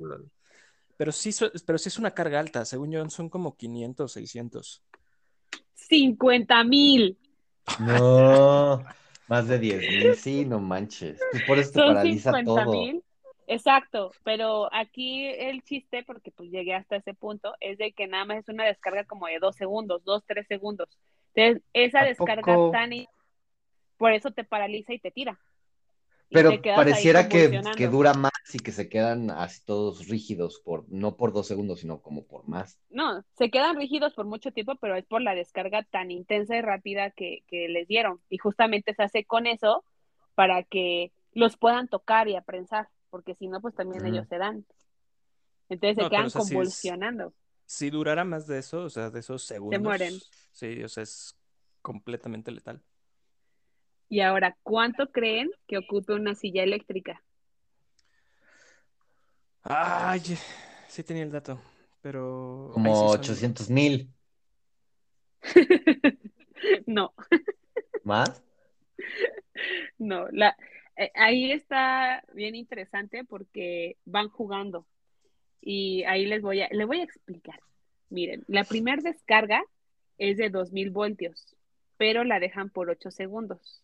[0.97, 1.31] Pero sí,
[1.67, 4.83] pero sí es una carga alta, según yo son como 500, 600.
[5.89, 7.17] 50 mil.
[7.77, 8.85] No,
[9.29, 11.29] más de 10 mil, sí, no manches.
[11.45, 12.67] Por eso te Son paraliza 50 todo.
[12.67, 13.03] mil.
[13.47, 18.25] Exacto, pero aquí el chiste, porque pues llegué hasta ese punto, es de que nada
[18.25, 20.89] más es una descarga como de dos segundos, dos, tres segundos.
[21.35, 22.59] Entonces, esa ¿A descarga poco?
[22.71, 22.91] tan...
[23.97, 25.39] Por eso te paraliza y te tira.
[26.31, 30.61] Y Pero te pareciera que, que dura más y que se quedan así todos rígidos,
[30.65, 32.79] por, no por dos segundos, sino como por más.
[32.91, 36.61] No, se quedan rígidos por mucho tiempo, pero es por la descarga tan intensa y
[36.63, 38.21] rápida que, que les dieron.
[38.29, 39.85] Y justamente se hace con eso
[40.35, 44.65] para que los puedan tocar y aprensar, porque si no, pues también ellos se dan.
[45.69, 47.35] Entonces se No, quedan o sea, sí es- convulsionando.
[47.67, 49.81] Si durara más de eso, o sea, de esos segundos.
[49.83, 50.21] mueren.
[50.53, 51.37] Sí, o sea, es
[51.83, 52.83] completamente letal.
[54.15, 57.21] Y ahora, ¿cuánto creen que ocupe una silla eléctrica?
[59.65, 60.21] Ay,
[60.87, 61.61] sí tenía el dato,
[62.01, 62.71] pero...
[62.75, 64.09] Como sí son- 800 mil.
[66.87, 67.13] no,
[68.05, 68.41] ¿Más?
[69.99, 70.29] no.
[70.31, 70.57] La,
[70.97, 74.87] eh, ahí está bien interesante porque van jugando.
[75.61, 77.59] Y ahí les voy a, les voy a explicar.
[78.11, 79.61] Miren, la primera descarga
[80.19, 81.57] es de 2000 voltios,
[81.97, 83.84] pero la dejan por 8 segundos.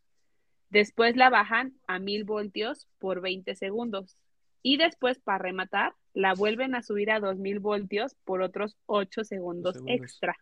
[0.71, 4.17] Después la bajan a 1000 voltios por 20 segundos.
[4.63, 9.73] y después, para rematar, la vuelven a subir a 2000 voltios por otros 8 segundos,
[9.77, 9.97] segundos.
[9.97, 10.37] extra.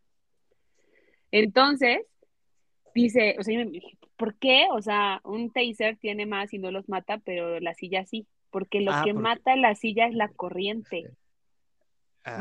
[1.30, 2.00] Entonces,
[2.94, 3.64] dice, o sea,
[4.16, 4.66] ¿por qué?
[4.72, 8.26] O sea, un taser tiene más y no los mata, pero la silla sí.
[8.50, 11.10] Porque lo Ah, que porque- mata la silla es la corriente.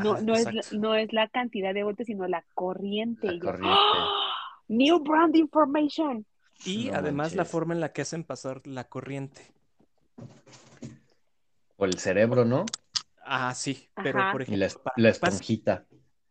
[0.02, 0.78] No, Ah, no, es, la- exacto.
[0.78, 3.26] no es la cantidad de voltios, sino la corriente.
[3.28, 3.68] La Y yo, corriente.
[3.94, 4.10] ¡Ah!
[4.68, 6.26] New brand information.
[6.64, 9.52] Y No además la forma en la que hacen pasar la corriente.
[11.76, 12.66] O el cerebro, ¿no?
[13.24, 14.32] Ah, sí, pero Ajá.
[14.32, 15.86] por Y la, ejemplo, para la que pase- esponjita.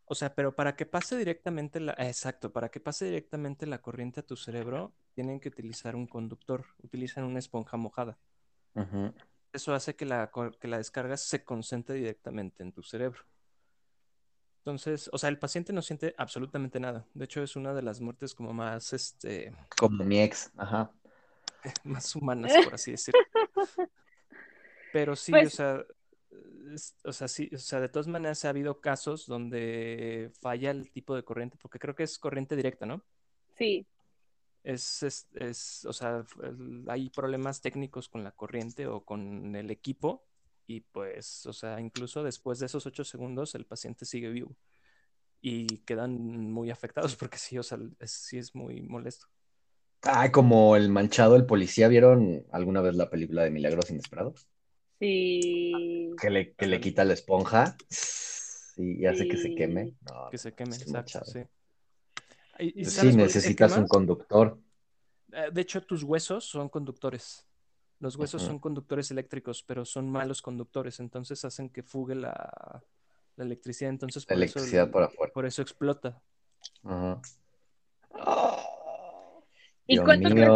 [0.06, 4.20] o sea, pero para que pase directamente la, exacto, para que pase directamente la corriente
[4.20, 8.18] a tu cerebro, tienen que utilizar un conductor, utilizan una esponja mojada.
[9.54, 13.22] Eso hace que la, que la descarga se concentre directamente en tu cerebro.
[14.68, 17.06] Entonces, o sea, el paciente no siente absolutamente nada.
[17.14, 20.52] De hecho, es una de las muertes como más, este, Como mi ex.
[20.58, 20.92] Ajá.
[21.86, 23.22] más humanas, por así decirlo.
[24.92, 25.86] Pero sí, o Pues- sea,
[27.06, 31.16] o sea, sí, o sea, de todas maneras ha habido casos donde falla el tipo
[31.16, 33.02] de corriente, porque creo que es corriente directa, ¿no?
[33.56, 33.88] Sí,
[34.66, 36.26] Es, es, es, o sea,
[36.90, 40.27] hay problemas técnicos con la corriente o con el equipo
[40.68, 44.56] y pues, o sea, incluso después de esos ocho segundos el paciente sigue vivo
[45.42, 49.28] y quedan muy afectados porque sí, o sea, es- sí es muy molesto.
[50.04, 51.88] Ay, como el manchado, el policía.
[51.88, 54.48] ¿Vieron alguna vez la película de Milagros Inesperados?
[55.00, 56.12] sí.
[56.20, 59.94] Que le, que le quita la esponja sí, y hace que se queme.
[60.06, 61.26] No, Que se queme, es exacto, manchado.
[61.32, 61.40] sí.
[62.60, 64.58] ¿Y- y Pues necesitas un conductor.
[65.32, 67.47] Eh, De hecho, tus huesos son conductores.
[68.00, 72.84] Los huesos son conductores eléctricos, pero son malos conductores, entonces hacen que fugue la,
[73.36, 73.90] la electricidad.
[73.90, 75.34] Entonces, La por eso, electricidad por afuera.
[75.34, 76.22] por eso explota.
[76.84, 77.22] Ajá.
[79.88, 80.50] ¿Y cuánto crees,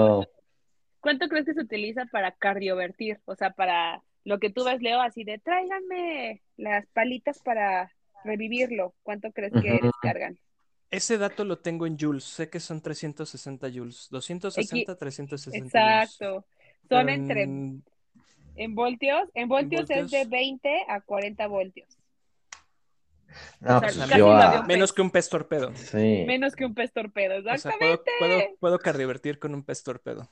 [0.99, 3.19] cuánto crees que se utiliza para cardiovertir?
[3.25, 7.91] O sea, para lo que tú ves, Leo, así de tráiganme las palitas para
[8.23, 8.93] revivirlo.
[9.03, 10.37] ¿Cuánto crees que descargan?
[10.89, 12.25] Ese dato lo tengo en joules.
[12.25, 14.07] Sé que son 360 joules.
[14.11, 16.43] 260, 360 joules.
[16.97, 17.83] Son entre en-
[18.55, 20.29] en voltios, en voltios es de voltios.
[20.29, 21.87] 20 a 40 voltios.
[23.61, 24.63] No, o sea, pues yo.
[24.67, 25.71] Menos que un pez torpedo.
[25.75, 26.23] Sí.
[26.27, 28.11] Menos que un pez torpedo, O sea, exactamente.
[28.19, 28.79] puedo, puedo,
[29.39, 30.29] con un pez torpedo.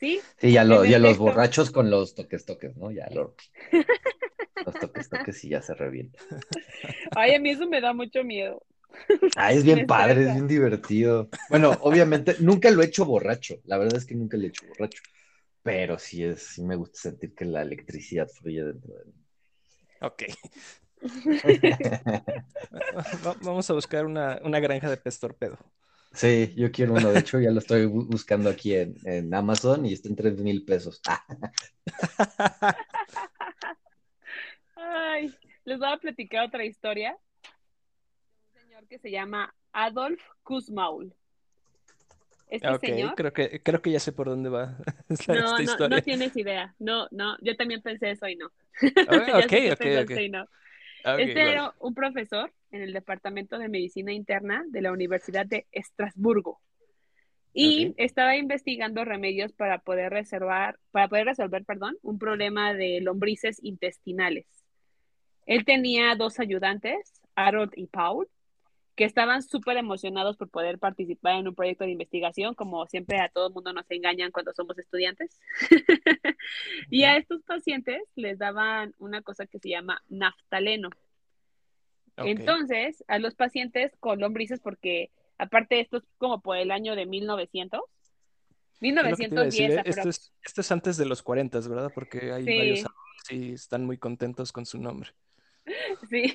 [0.00, 2.90] Sí, Sí, ya, lo- ya los borrachos con los toques toques, ¿no?
[2.90, 3.36] Ya lo-
[4.66, 6.18] los toques toques y ya se revienta.
[7.14, 8.64] ay, a mí eso me da mucho miedo.
[9.36, 11.28] Ah, es bien Me padre, es bien divertido.
[11.50, 13.60] Bueno, obviamente nunca lo he hecho borracho.
[13.66, 15.02] La verdad es que nunca lo he hecho borracho.
[15.62, 19.12] Pero sí es, sí me gusta sentir que la electricidad fluye dentro de mí.
[20.00, 20.22] Ok.
[23.26, 25.58] Va- Vamos a buscar una, una granja de pez torpedo.
[26.12, 27.12] Sí, yo quiero uno.
[27.12, 30.38] De hecho, ya lo estoy bu- buscando aquí en, en Amazon y está en tres
[30.38, 31.02] mil pesos.
[34.76, 35.34] Ay,
[35.64, 37.16] les voy a platicar otra historia.
[38.54, 41.14] Un señor que se llama Adolf Kuzmaul.
[42.50, 43.14] Este señor.
[43.14, 44.76] creo que, creo que ya sé por dónde va
[45.08, 45.96] esta, No, esta historia.
[45.96, 46.74] no tienes idea.
[46.78, 48.50] No, no, yo también pensé eso y no.
[49.08, 49.42] Ah,
[50.20, 50.46] y no.
[51.18, 56.60] Este era un profesor en el Departamento de Medicina Interna de la Universidad de Estrasburgo.
[57.54, 63.58] Y estaba investigando remedios para poder reservar, para poder resolver, perdón, un problema de lombrices
[63.64, 64.46] intestinales.
[65.46, 68.28] Él tenía dos ayudantes, Harold y Paul,
[68.98, 73.28] que estaban súper emocionados por poder participar en un proyecto de investigación, como siempre a
[73.28, 75.38] todo el mundo nos engañan cuando somos estudiantes.
[76.90, 80.90] y a estos pacientes les daban una cosa que se llama naftaleno.
[82.16, 87.06] Entonces, a los pacientes con lombrices, porque aparte esto es como por el año de
[87.06, 87.80] 1900,
[88.80, 91.06] Es lo que te iba a decir, 1910 eh, Esto es, esto es antes de
[91.06, 91.92] los 40, ¿verdad?
[91.94, 92.56] Porque hay Sí.
[92.56, 92.84] varios
[93.30, 95.10] y están muy contentos con su nombre.
[96.10, 96.34] Sí.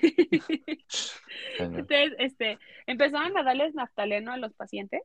[1.60, 5.02] Entonces, este, empezaron a darles naftaleno a los pacientes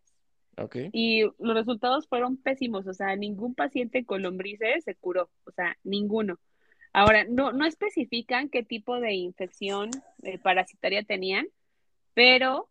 [0.93, 5.77] y los resultados fueron pésimos, o sea, ningún paciente con lombrices se curó, o sea,
[5.85, 6.39] ninguno.
[6.93, 9.91] Ahora, no, no especifican qué tipo de infección
[10.23, 11.47] eh, parasitaria tenían,
[12.15, 12.69] pero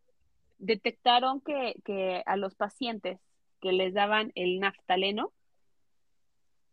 [0.58, 3.20] detectaron que, que a los pacientes
[3.62, 5.32] que les daban el naftaleno,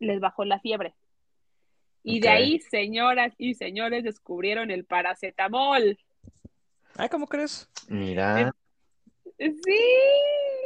[0.01, 0.95] les bajó la fiebre.
[2.07, 5.99] Y de ahí, señoras y señores, descubrieron el paracetamol.
[6.97, 7.69] Ah, ¿cómo crees?
[7.89, 8.55] Mira,
[9.39, 9.55] Sí.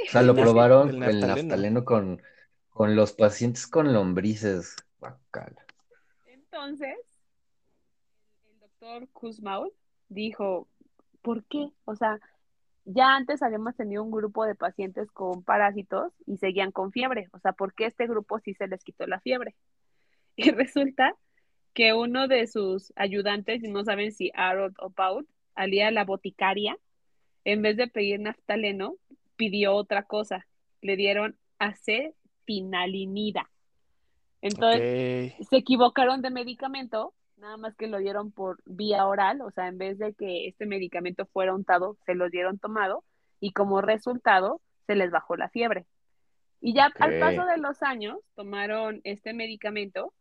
[0.09, 1.49] o sea, lo probaron el con el naftaleno.
[1.49, 2.23] naftaleno con,
[2.71, 4.77] con los pacientes con lombrices.
[4.99, 5.65] Guacala.
[6.27, 6.97] Entonces,
[8.51, 9.73] el doctor Kuzmaul
[10.09, 10.69] dijo,
[11.23, 11.71] ¿por qué?
[11.85, 12.19] O sea,
[12.85, 17.29] ya antes habíamos tenido un grupo de pacientes con parásitos y seguían con fiebre.
[17.33, 19.55] O sea, ¿por qué este grupo sí se les quitó la fiebre?
[20.41, 21.17] Y resulta
[21.75, 26.05] que uno de sus ayudantes, no saben si Arod o Paul, al ir a la
[26.05, 26.77] boticaria,
[27.45, 28.97] en vez de pedir naftaleno,
[29.37, 30.47] pidió otra cosa.
[30.81, 33.51] Le dieron acetinalinida.
[34.41, 39.67] Entonces, se equivocaron de medicamento, nada más que lo dieron por vía oral, o sea,
[39.67, 43.05] en vez de que este medicamento fuera untado, se lo dieron tomado
[43.41, 45.87] y como resultado se les bajó la fiebre.
[46.61, 50.13] Y ya al paso de los años tomaron este medicamento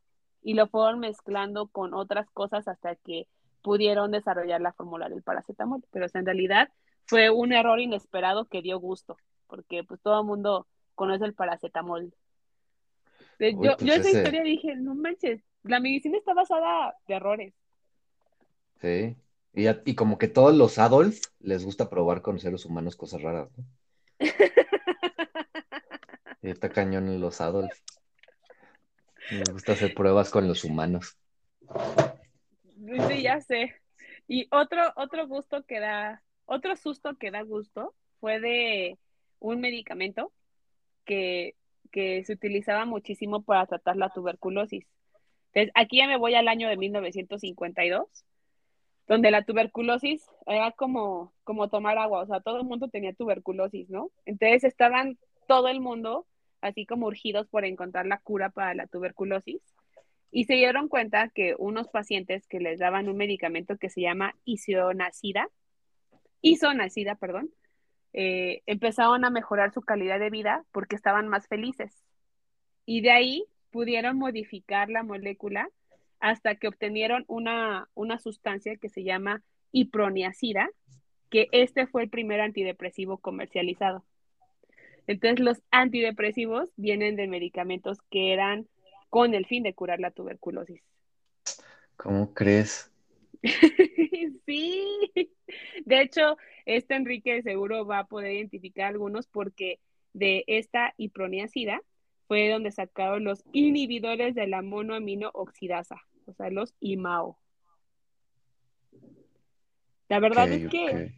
[0.42, 3.28] y lo fueron mezclando con otras cosas hasta que
[3.62, 5.84] pudieron desarrollar la fórmula del paracetamol.
[5.92, 6.70] Pero en realidad
[7.06, 9.18] fue un error inesperado que dio gusto,
[9.48, 12.14] porque pues todo el mundo conoce el paracetamol.
[13.40, 17.54] yo, pues yo esa historia dije, no manches, la medicina está basada de errores.
[18.82, 19.16] Sí.
[19.54, 23.50] Y, y como que todos los Adolf les gusta probar con seres humanos cosas raras,
[23.58, 23.66] ¿no?
[26.42, 27.78] y está cañón en los Adolf.
[29.32, 31.18] Les gusta hacer pruebas con los humanos.
[33.08, 33.76] Sí, ya sé.
[34.28, 38.98] Y otro, otro gusto que da, otro susto que da gusto fue de
[39.40, 40.32] un medicamento
[41.06, 41.56] que,
[41.92, 44.86] que se utilizaba muchísimo para tratar la tuberculosis.
[45.54, 48.26] Entonces, aquí ya me voy al año de 1952,
[49.08, 53.90] donde la tuberculosis era como, como tomar agua, o sea, todo el mundo tenía tuberculosis,
[53.90, 54.12] ¿no?
[54.26, 55.18] Entonces estaban
[55.48, 56.28] todo el mundo
[56.62, 59.62] así como urgidos por encontrar la cura para la tuberculosis
[60.32, 64.36] y se dieron cuenta que unos pacientes que les daban un medicamento que se llama
[64.46, 65.50] isonacida,
[66.42, 67.50] isonacida, perdón,
[68.14, 72.04] eh, empezaron a mejorar su calidad de vida porque estaban más felices.
[72.86, 75.70] Y de ahí pudieron modificar la molécula
[76.20, 80.70] hasta que obtenieron una, una sustancia que se llama iproniacida,
[81.30, 84.04] que este fue el primer antidepresivo comercializado.
[85.08, 88.68] Entonces los antidepresivos vienen de medicamentos que eran
[89.10, 90.82] con el fin de curar la tuberculosis.
[91.96, 92.92] ¿Cómo crees?
[94.46, 95.10] sí.
[95.86, 99.80] De hecho, este Enrique seguro va a poder identificar algunos porque
[100.14, 101.82] de esta iproniacida
[102.28, 107.40] fue donde sacaron los inhibidores de la monoamino oxidasa, o sea, los IMAO.
[110.10, 111.14] La verdad es que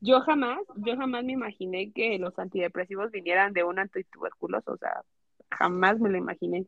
[0.00, 5.02] yo jamás, yo jamás me imaginé que los antidepresivos vinieran de un antituberculoso, o sea,
[5.50, 6.66] jamás me lo imaginé.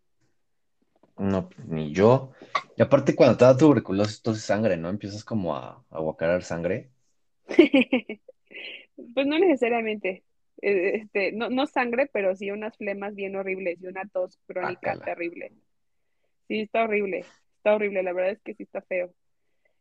[1.18, 2.32] No, ni yo.
[2.76, 4.88] Y aparte cuando te da tuberculosis, entonces sangre, ¿no?
[4.88, 6.90] Empiezas como a, a sangre.
[7.46, 10.24] pues no necesariamente.
[10.62, 14.98] Eh, este, no, no sangre, pero sí unas flemas bien horribles y una tos crónica
[14.98, 15.52] terrible.
[16.48, 17.24] Sí, está horrible,
[17.56, 19.12] está horrible, la verdad es que sí está feo.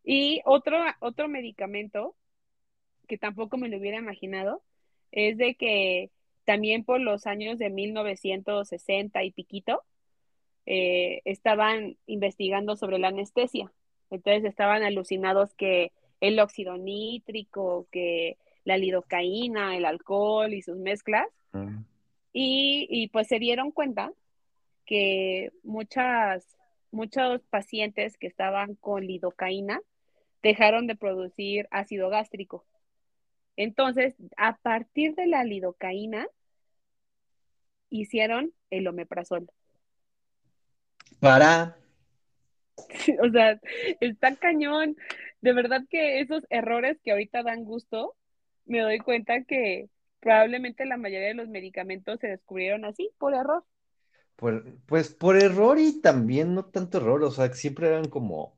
[0.04, 2.16] Y otro, otro medicamento
[3.10, 4.62] que tampoco me lo hubiera imaginado
[5.12, 6.12] es de que
[6.45, 9.84] también por los años de 1960 y piquito
[10.66, 13.74] eh, estaban investigando sobre la anestesia.
[14.12, 15.91] Entonces estaban alucinados que
[16.22, 21.28] el óxido nítrico, que la lidocaína, el alcohol y sus mezclas.
[22.32, 24.14] Y, y, pues se dieron cuenta
[24.86, 26.45] que muchas,
[26.91, 29.82] muchos pacientes que estaban con lidocaína
[30.43, 32.66] dejaron de producir ácido gástrico.
[33.62, 36.26] Entonces, a partir de la lidocaína,
[37.89, 39.51] hicieron el omeprazol.
[41.20, 41.76] Para.
[43.22, 43.60] o sea,
[43.99, 44.95] está cañón.
[45.41, 48.16] De verdad que esos errores que ahorita dan gusto,
[48.64, 49.89] me doy cuenta que
[50.22, 53.66] probablemente la mayoría de los medicamentos se descubrieron así, por error.
[54.86, 58.57] pues por error y también no tanto error, o sea, siempre eran como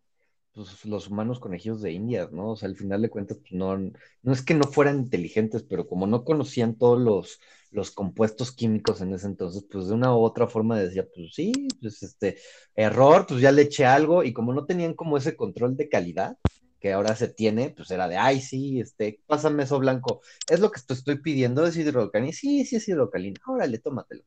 [0.54, 2.52] pues, los humanos conejillos de Indias, ¿no?
[2.52, 5.88] O sea, al final de cuentas, pues, no, no es que no fueran inteligentes, pero
[5.88, 7.40] como no conocían todos los,
[7.72, 11.68] los compuestos químicos en ese entonces, pues de una u otra forma decía, pues sí,
[11.82, 12.38] pues este,
[12.76, 16.38] error, pues ya le eché algo, y como no tenían como ese control de calidad,
[16.80, 20.72] que ahora se tiene, pues era de, ay, sí, este, pásame eso blanco, es lo
[20.72, 24.24] que te estoy pidiendo, es hidrocalina, sí, sí es hidrocalina, órale, tómatelo,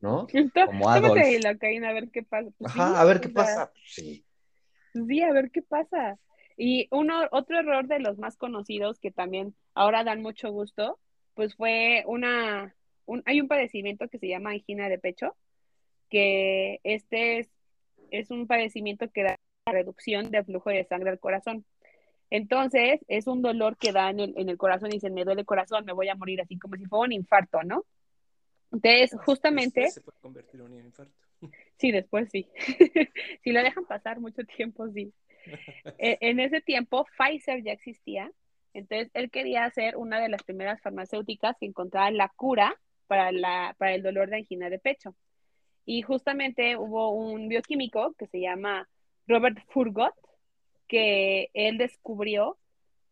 [0.00, 0.26] ¿no?
[0.66, 1.20] Como Adolf.
[1.88, 2.50] a ver qué pasa.
[2.56, 4.24] Pues Ajá, a ver qué pasa, pues sí.
[4.92, 6.18] Sí, a ver qué pasa.
[6.56, 10.98] Y uno, otro error de los más conocidos que también ahora dan mucho gusto,
[11.34, 12.74] pues fue una,
[13.06, 15.36] un, hay un padecimiento que se llama angina de pecho,
[16.10, 17.50] que este es,
[18.10, 19.36] es un padecimiento que da
[19.66, 21.64] reducción de flujo de sangre al corazón.
[22.28, 25.40] Entonces, es un dolor que da en el, en el corazón y dicen, me duele
[25.40, 27.84] el corazón, me voy a morir así como si fuera un infarto, ¿no?
[28.70, 29.90] Entonces, justamente...
[29.90, 31.29] se puede convertir en un infarto.
[31.78, 32.48] Sí, después sí.
[33.42, 35.12] si lo dejan pasar mucho tiempo, sí.
[35.98, 38.30] E, en ese tiempo, Pfizer ya existía,
[38.74, 43.74] entonces él quería hacer una de las primeras farmacéuticas que encontrara la cura para, la,
[43.78, 45.16] para el dolor de angina de pecho.
[45.84, 48.88] Y justamente hubo un bioquímico que se llama
[49.26, 50.14] Robert Furgot,
[50.86, 52.58] que él descubrió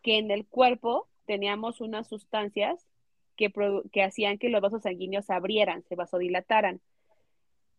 [0.02, 2.86] que en el cuerpo teníamos unas sustancias
[3.36, 3.52] que,
[3.92, 6.80] que hacían que los vasos sanguíneos se abrieran, se vasodilataran.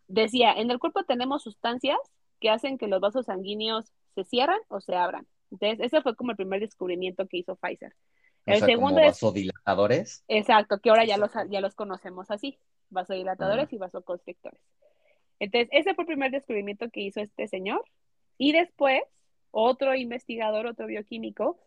[0.09, 1.97] Decía, en el cuerpo tenemos sustancias
[2.39, 5.27] que hacen que los vasos sanguíneos se cierran o se abran.
[5.51, 7.95] Entonces, ese fue como el primer descubrimiento que hizo Pfizer.
[8.45, 10.23] El segundo es vasodilatadores.
[10.27, 12.57] Exacto, que ahora ya los, ya los conocemos así,
[12.89, 14.59] vasodilatadores y vasoconstrictores.
[15.39, 17.85] Entonces, ese fue el primer descubrimiento que hizo este señor.
[18.37, 19.01] Y después,
[19.51, 21.59] otro investigador, otro bioquímico,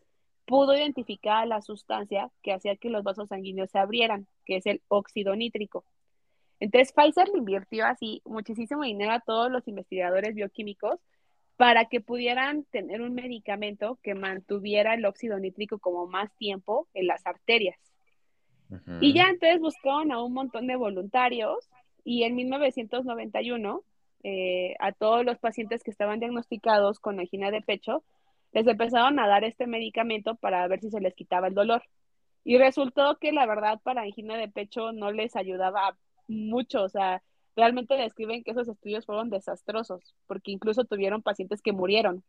[0.47, 4.82] pudo identificar la sustancia que hacía que los vasos sanguíneos se abrieran, que es el
[4.88, 5.84] óxido nítrico.
[6.62, 11.00] Entonces, Pfizer le invirtió así muchísimo dinero a todos los investigadores bioquímicos
[11.56, 17.08] para que pudieran tener un medicamento que mantuviera el óxido nítrico como más tiempo en
[17.08, 17.76] las arterias.
[19.00, 21.68] Y ya entonces buscaron a un montón de voluntarios
[22.04, 23.82] y en 1991
[24.22, 28.04] eh, a todos los pacientes que estaban diagnosticados con angina de pecho
[28.52, 31.82] les empezaron a dar este medicamento para ver si se les quitaba el dolor.
[32.44, 35.96] Y resultó que la verdad para angina de pecho no les ayudaba
[36.29, 37.23] mucho, o sea,
[37.57, 42.25] realmente describen que esos estudios fueron desastrosos, porque incluso tuvieron pacientes que murieron.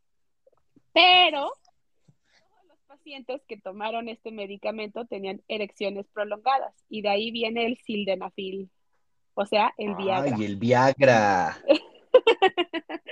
[0.94, 7.66] Pero todos los pacientes que tomaron este medicamento tenían erecciones prolongadas y de ahí viene
[7.66, 8.70] el sildenafil,
[9.34, 10.36] o sea, el Viagra.
[10.36, 11.58] Ay, el Viagra.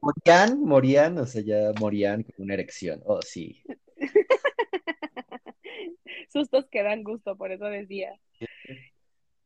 [0.00, 3.00] morían, morían, o sea, ya morían con una erección.
[3.04, 3.62] Oh, sí.
[6.32, 8.18] Sustos que dan gusto, por eso decía.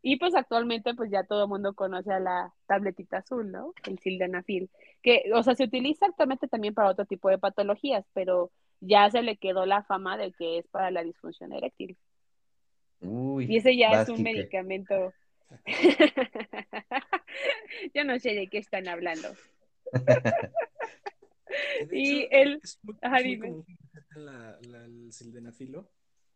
[0.02, 3.74] Y pues actualmente pues ya todo el mundo conoce a la tabletita azul, ¿no?
[3.86, 4.70] El sildenafil,
[5.02, 9.22] que, o sea, se utiliza actualmente también para otro tipo de patologías, pero ya se
[9.22, 11.98] le quedó la fama de que es para la disfunción eréctil.
[13.00, 15.12] Uy, y ese ya es un medicamento.
[17.94, 19.28] Yo no sé de qué están hablando.
[21.92, 22.60] y el...
[22.62, 23.66] Es muy, común
[24.16, 25.90] la, el sildenafilo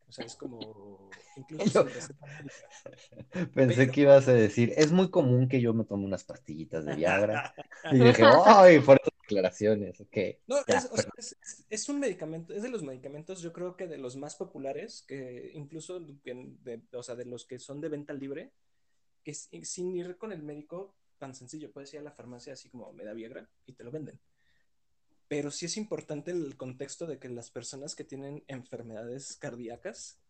[0.09, 1.11] o sea, es como.
[1.37, 1.87] Incluso
[3.55, 6.95] Pensé que ibas a decir, es muy común que yo me tome unas pastillitas de
[6.95, 7.55] Viagra.
[7.93, 8.77] y dije, ¡ay!
[8.77, 10.17] Esas declaraciones, ok.
[10.47, 10.57] No,
[11.71, 15.51] es, un medicamento, es de los medicamentos, yo creo que de los más populares, que
[15.55, 18.53] incluso de, o sea, de los que son de venta libre,
[19.25, 22.93] que sin ir con el médico, tan sencillo, puedes ir a la farmacia así como
[22.93, 24.21] me da Viagra y te lo venden
[25.35, 30.21] pero sí es importante el contexto de que las personas que tienen enfermedades cardíacas,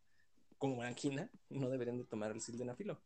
[0.57, 2.99] como angina, no deberían de tomar el sildenafilo.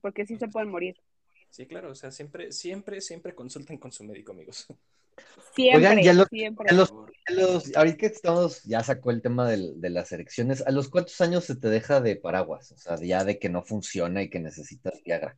[0.00, 0.96] Porque sí se pueden morir.
[1.48, 4.68] Sí, claro, o sea, siempre, siempre, siempre consulten con su médico, amigos.
[5.56, 6.68] Siempre, Oigan, ya los, siempre.
[7.74, 11.56] ahorita que estamos, ya sacó el tema de, las elecciones, ¿a los cuántos años se
[11.56, 12.70] te deja de paraguas?
[12.70, 15.36] O sea, ya de que no funciona y que necesitas Viagra.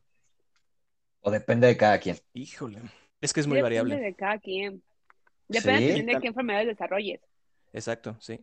[1.21, 2.17] ¿O depende de cada quien?
[2.33, 2.81] Híjole,
[3.19, 3.95] es que es muy variable.
[3.95, 4.83] Depende de cada quien.
[5.47, 7.21] Depende de qué enfermedades desarrolles.
[7.71, 8.39] Exacto, sí.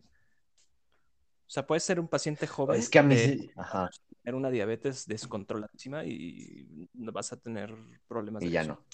[1.51, 2.79] O sea, puede ser un paciente joven.
[2.79, 3.51] Es que a mí sí.
[3.55, 3.89] Ajá.
[4.23, 7.75] Tener una diabetes descontroladísima y no vas a tener
[8.07, 8.43] problemas.
[8.43, 8.85] Y ya no.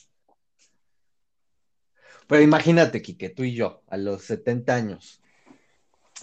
[2.27, 5.21] Pero imagínate, Quique, tú y yo, a los 70 años,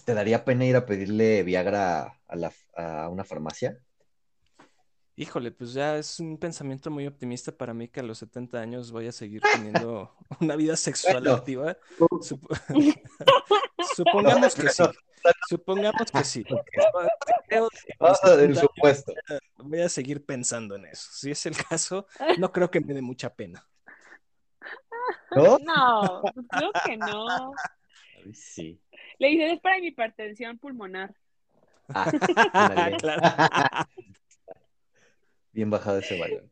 [0.05, 3.79] ¿te daría pena ir a pedirle Viagra a, la, a una farmacia?
[5.17, 8.91] Híjole, pues ya es un pensamiento muy optimista para mí que a los 70 años
[8.91, 11.77] voy a seguir teniendo una vida sexual activa.
[13.95, 14.83] Supongamos que sí.
[15.49, 16.45] Supongamos que sí.
[18.55, 19.13] supuesto.
[19.59, 21.09] Voy a seguir pensando en eso.
[21.13, 22.09] Si es el caso,
[22.39, 23.65] no creo que me dé mucha pena.
[25.31, 25.59] ¿No?
[25.59, 27.53] No, creo que no.
[28.33, 28.81] Sí.
[29.19, 31.15] Le dije, es para mi hipertensión pulmonar.
[31.89, 33.21] Ah, claro
[35.55, 36.51] bien bajado ese balón.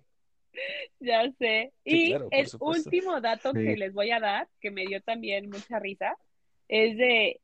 [1.00, 1.72] Ya sé.
[1.84, 6.16] y el último dato que les voy a dar, que me dio también mucha risa,
[6.68, 7.40] es de,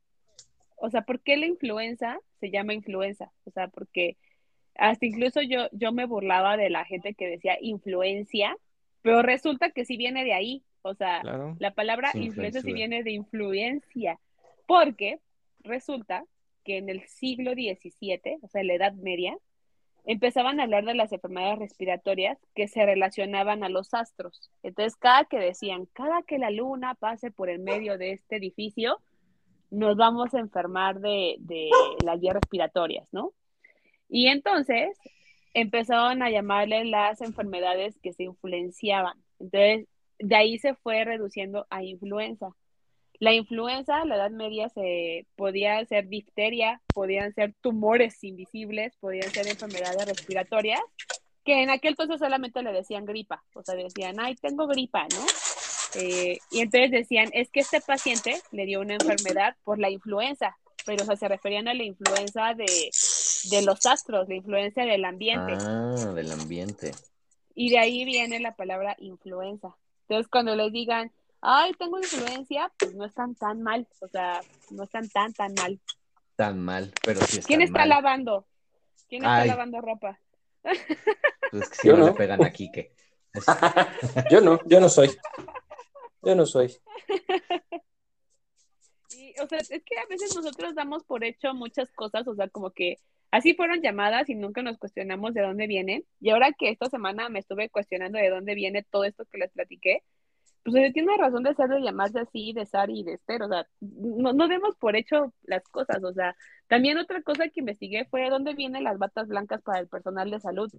[0.77, 3.31] o sea, ¿por qué la influenza se llama influenza?
[3.43, 4.15] O sea, porque
[4.75, 8.55] hasta incluso yo, yo me burlaba de la gente que decía influencia,
[9.01, 10.63] pero resulta que sí viene de ahí.
[10.81, 11.21] O sea,
[11.59, 14.17] la palabra influenza sí viene de influencia,
[14.65, 15.19] porque
[15.59, 16.23] resulta
[16.63, 19.37] que en el siglo XVII, o sea, la Edad Media,
[20.05, 24.49] empezaban a hablar de las enfermedades respiratorias que se relacionaban a los astros.
[24.63, 28.99] Entonces, cada que decían, cada que la luna pase por el medio de este edificio,
[29.71, 31.37] nos vamos a enfermar de,
[32.03, 33.33] las vías respiratorias, ¿no?
[34.07, 34.97] Y entonces
[35.53, 39.17] empezaron a llamarle las enfermedades que se influenciaban.
[39.39, 39.87] Entonces,
[40.19, 42.55] de ahí se fue reduciendo a influenza.
[43.19, 49.47] La influenza, la Edad Media, se podía ser difteria, podían ser tumores invisibles, podían ser
[49.47, 50.79] enfermedades respiratorias,
[51.43, 55.25] que en aquel entonces solamente le decían gripa, o sea, decían, ay, tengo gripa, ¿no?
[55.95, 60.55] Eh, y entonces decían, es que este paciente le dio una enfermedad por la influenza,
[60.85, 62.89] pero se referían a la influenza de,
[63.49, 65.53] de los astros, la influencia del ambiente.
[65.59, 66.91] Ah, del ambiente.
[67.53, 69.75] Y de ahí viene la palabra influenza.
[70.07, 71.11] Entonces, cuando les digan,
[71.41, 75.79] ay, tengo influencia, pues no están tan mal, o sea, no están tan, tan mal.
[76.35, 77.89] Tan mal, pero sí están ¿Quién está mal.
[77.89, 78.45] lavando?
[79.07, 79.47] ¿Quién está Ay.
[79.49, 80.19] lavando ropa?
[80.61, 82.05] Pues es que si Yo no, no.
[82.07, 82.93] le pegan aquí, que
[84.31, 85.09] Yo no, yo no soy.
[86.23, 86.75] Yo no soy.
[89.11, 92.47] Y, o sea, es que a veces nosotros damos por hecho muchas cosas, o sea,
[92.47, 92.99] como que
[93.31, 96.05] así fueron llamadas y nunca nos cuestionamos de dónde vienen.
[96.21, 99.51] Y ahora que esta semana me estuve cuestionando de dónde viene todo esto que les
[99.51, 100.03] platiqué,
[100.71, 103.67] pues tiene razón de ser de llamarse así, de Sar y de Esther, o sea,
[103.79, 106.35] no, no demos por hecho las cosas, o sea,
[106.67, 110.29] también otra cosa que investigué fue de dónde vienen las batas blancas para el personal
[110.31, 110.71] de salud.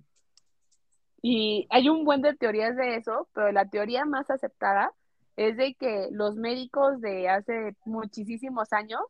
[1.22, 4.92] Y hay un buen de teorías de eso, pero la teoría más aceptada
[5.36, 9.00] es de que los médicos de hace muchísimos años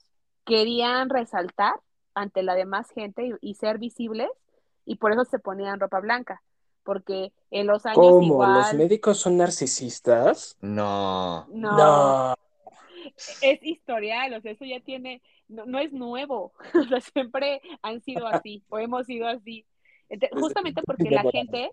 [0.45, 1.75] querían resaltar
[2.15, 4.29] ante la demás gente y ser visibles
[4.85, 6.43] y por eso se ponían ropa blanca,
[6.85, 8.23] porque en los años ¿Cómo?
[8.23, 10.57] igual ¿Los médicos son narcisistas?
[10.61, 11.47] no.
[11.49, 12.35] no, No.
[13.43, 18.01] es historial, o sea, eso ya tiene, no, no es nuevo, o sea, siempre han
[18.03, 19.67] sido así o hemos sido así.
[20.09, 21.71] Desde justamente porque la gente,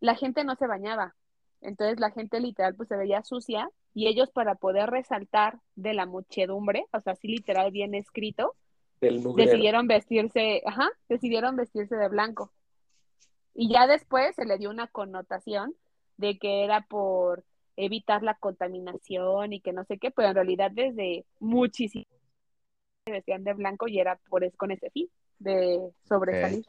[0.00, 1.14] la gente no se bañaba,
[1.60, 6.06] entonces la gente literal pues se veía sucia y ellos para poder resaltar de la
[6.06, 8.54] muchedumbre, o sea, así literal bien escrito,
[9.00, 12.52] decidieron vestirse, ajá, decidieron vestirse de blanco.
[13.54, 15.74] Y ya después se le dio una connotación
[16.16, 17.44] de que era por
[17.76, 22.04] evitar la contaminación y que no sé qué, pero en realidad desde muchísimo
[23.04, 26.64] se vestían de blanco y era por es- con ese fin de sobresalir.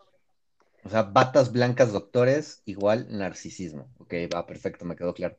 [0.85, 3.91] O sea, batas blancas doctores igual narcisismo.
[3.99, 5.37] Ok, va, perfecto, me quedó claro.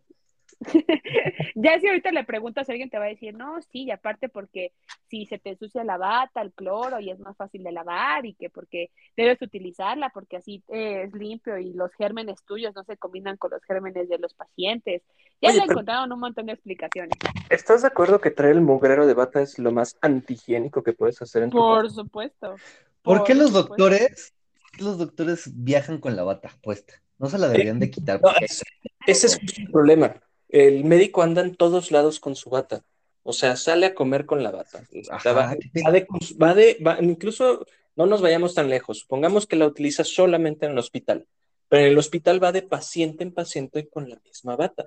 [1.55, 4.29] ya si ahorita le preguntas a alguien te va a decir, no, sí, y aparte
[4.29, 4.73] porque
[5.09, 8.35] si se te ensucia la bata, el cloro y es más fácil de lavar y
[8.35, 12.97] que porque debes utilizarla porque así eh, es limpio y los gérmenes tuyos no se
[12.97, 15.03] combinan con los gérmenes de los pacientes.
[15.41, 17.19] Ya Oye, le encontraron un montón de explicaciones.
[17.51, 21.21] ¿Estás de acuerdo que traer el mugrero de bata es lo más antihigiénico que puedes
[21.23, 21.95] hacer en tu Por casa?
[21.95, 22.57] supuesto.
[23.03, 23.69] ¿Por qué los supuesto.
[23.69, 24.35] doctores,
[24.73, 26.95] por los doctores viajan con la bata puesta?
[27.19, 28.21] No se la deberían de quitar.
[28.21, 28.63] No, porque- es-
[29.07, 30.15] ese es el problema.
[30.57, 32.85] El médico anda en todos lados con su bata.
[33.25, 34.85] O sea, sale a comer con la bata.
[35.11, 35.55] Ajá, va,
[35.91, 36.07] de,
[36.41, 39.01] va de- va- incluso no nos vayamos tan lejos.
[39.01, 41.27] Supongamos que la utiliza solamente en el hospital.
[41.69, 44.85] Pero en el hospital va de paciente en paciente con la misma bata.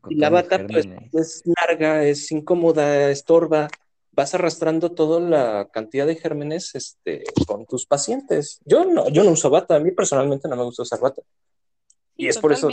[0.00, 1.14] con Y la bata, pues, gérmenes.
[1.14, 3.68] es larga, es incómoda, estorba.
[4.12, 8.60] Vas arrastrando toda la cantidad de gérmenes este, con tus pacientes.
[8.64, 9.74] Yo no, yo no uso bata.
[9.74, 11.22] A mí personalmente no me gusta usar bata.
[11.22, 12.68] Sí, Y es por eso-.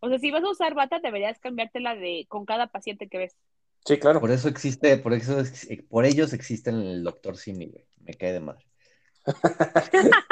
[0.00, 3.36] O sea, si vas a usar bata, deberías cambiártela de con cada paciente que ves.
[3.84, 4.20] Sí, claro.
[4.20, 5.42] Por eso existe, por eso,
[5.88, 7.84] por ellos existe el doctor Simi, güey.
[8.04, 8.66] Me cae de madre.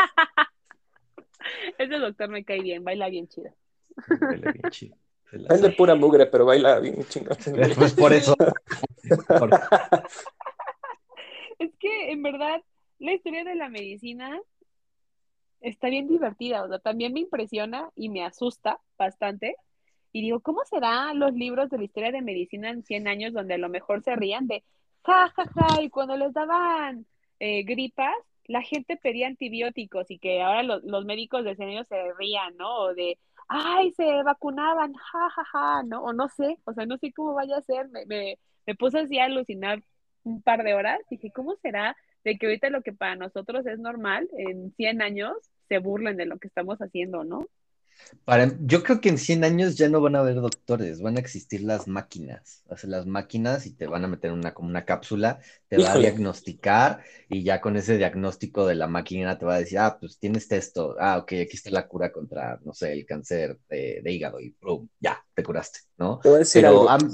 [1.79, 3.55] Ese doctor me cae bien, baila bien chido.
[4.21, 4.97] Huele bien chido.
[5.33, 5.75] Vende sabe.
[5.75, 7.37] pura mugre, pero baila bien chingón.
[7.77, 8.37] Pues por eso.
[11.59, 12.61] Es que en verdad
[12.99, 14.41] la historia de la medicina
[15.65, 19.57] está bien divertida, o sea, también me impresiona y me asusta bastante.
[20.12, 23.55] Y digo, ¿cómo serán los libros de la historia de medicina en 100 años donde
[23.55, 24.62] a lo mejor se rían de
[25.05, 27.07] ja, ja, ja, y cuando les daban
[27.41, 28.15] eh, gripas,
[28.47, 32.57] la gente pedía antibióticos y que ahora los, los médicos de 100 años se rían,
[32.57, 32.75] ¿no?
[32.77, 36.03] O de, ay, se vacunaban, ja, ja, ja, ¿no?
[36.05, 39.01] O no sé, o sea, no sé cómo vaya a ser, me, me, me puse
[39.01, 39.83] así a alucinar
[40.25, 43.79] un par de horas, dije, ¿cómo será de que ahorita lo que para nosotros es
[43.79, 45.37] normal, en 100 años
[45.69, 47.47] se burlen de lo que estamos haciendo, ¿no?
[48.25, 51.21] Para, yo creo que en 100 años ya no van a haber doctores, van a
[51.21, 52.62] existir las máquinas.
[52.69, 55.93] O sea, las máquinas y te van a meter una, como una cápsula, te va
[55.93, 59.97] a diagnosticar y ya con ese diagnóstico de la máquina te va a decir, ah,
[60.01, 64.01] pues tienes esto, ah, ok, aquí está la cura contra, no sé, el cáncer de,
[64.03, 64.89] de hígado y ¡prum!
[65.01, 66.21] ya, te curaste, ¿no?
[66.23, 66.89] Te voy a decir Pero algo.
[66.89, 67.11] han,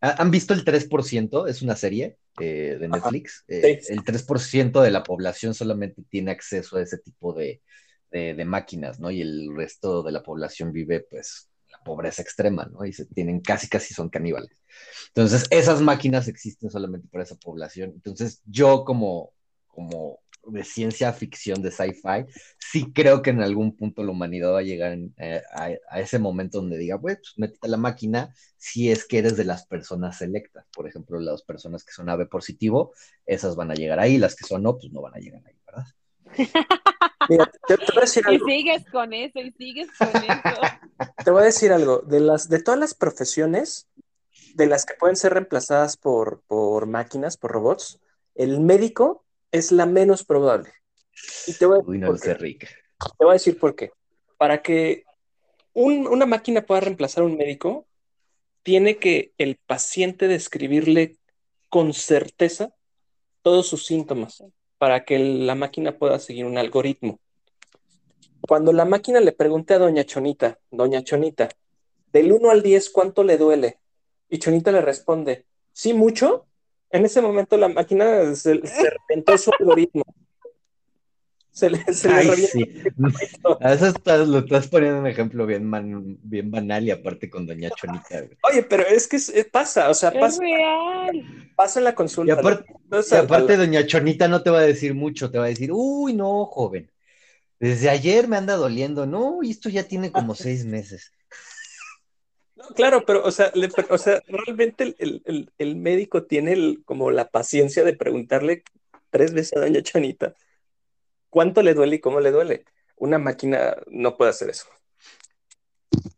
[0.00, 1.46] ha- ¿han visto el 3%?
[1.46, 2.88] Es una serie eh, de.
[2.88, 3.44] Netflix.
[3.48, 3.92] Eh, Sí.
[3.92, 7.62] El 3% de la población solamente tiene acceso a ese tipo de,
[8.10, 9.10] de- de máquinas, ¿no?
[9.10, 12.84] Y el resto de la población vive, pues, la pobreza extrema, ¿no?
[12.84, 14.62] Y se tienen casi, casi son caníbales.
[15.08, 17.92] Entonces, esas máquinas existen solamente para esa población.
[17.94, 19.32] Entonces, yo como,
[19.68, 22.26] como de ciencia ficción, de sci-fi,
[22.58, 26.00] sí creo que en algún punto la humanidad va a llegar en- eh, a, a
[26.00, 29.66] ese momento donde diga, pues, métete a la máquina si es que eres de las
[29.66, 30.66] personas selectas.
[30.74, 32.92] Por ejemplo, las personas que son AB positivo,
[33.26, 35.54] esas van a llegar ahí, las que son no, pues no van a llegar ahí,
[35.66, 35.84] ¿verdad?
[37.28, 38.50] Mira, te, te voy a decir Y algo.
[38.50, 40.72] sigues con eso, y sigues con eso.
[41.22, 42.00] Te voy a decir algo.
[42.00, 43.88] De las, de todas las profesiones,
[44.54, 48.00] de las que pueden ser reemplazadas por, por máquinas, por robots,
[48.34, 49.23] el médico
[49.54, 50.70] es la menos probable.
[51.46, 52.34] Y te voy a decir Uy, no por qué.
[53.18, 53.92] Te voy a decir por qué.
[54.36, 55.04] Para que
[55.72, 57.86] un- una máquina pueda reemplazar a un médico,
[58.64, 61.18] tiene que el paciente describirle
[61.68, 62.74] con certeza
[63.42, 64.42] todos sus síntomas
[64.78, 67.20] para que la máquina pueda seguir un algoritmo.
[68.40, 71.48] Cuando la máquina le pregunte a Doña Chonita, Doña Chonita,
[72.12, 73.78] del 1 al 10, ¿cuánto le duele?
[74.28, 76.46] Y Chonita le responde, ¿sí mucho?
[76.94, 80.04] En ese momento la máquina se, se reventó su algoritmo.
[81.50, 82.82] Se le, se le Ay, sí.
[83.60, 87.46] A eso estás, lo estás poniendo un ejemplo bien, man- bien banal y aparte con
[87.46, 88.20] Doña Chonita.
[88.22, 88.36] güey.
[88.50, 91.50] Oye, pero es que es- pasa, o sea, Es pasa, real.
[91.56, 92.34] pasa en la Y consulta.
[92.34, 95.48] aparte, Entonces, y aparte Doña Chonita no te va a decir mucho, te va a
[95.48, 96.90] decir, uy, no, joven.
[97.60, 101.12] Desde ayer me anda doliendo, no, y esto ya tiene como seis meses.
[102.68, 106.52] No, claro, pero, o sea, le o sea, realmente el, el- el- el médico tiene
[106.52, 108.62] el- como la paciencia de preguntarle
[109.10, 110.34] tres veces a Doña Chonita
[111.30, 112.64] cuánto le duele y cómo le duele.
[112.96, 114.66] Una máquina no puede hacer eso.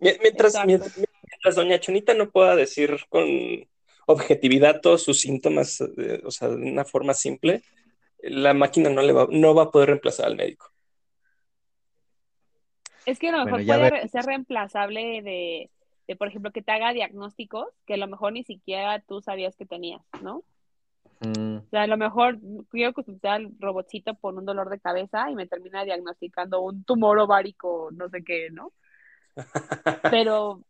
[0.01, 3.26] Mie- Mientras, mientras, mientras Doña Chonita no pueda decir con
[4.07, 7.62] objetividad todos sus síntomas, eh, o sea, de una forma simple,
[8.20, 10.70] la máquina no le va, no va a poder reemplazar al médico.
[13.05, 15.70] Es que a lo mejor puede ver- ser reemplazable de,
[16.07, 19.57] de, por ejemplo, que te haga diagnósticos que a lo mejor ni siquiera tú sabías
[19.57, 20.44] que tenías, ¿no?
[21.20, 22.38] Mm, O sea, a lo mejor
[22.70, 27.18] quiero consultar al robotcito por un dolor de cabeza y me termina diagnosticando un tumor
[27.18, 28.72] ovárico, no sé qué, ¿no?
[30.11, 30.62] Pero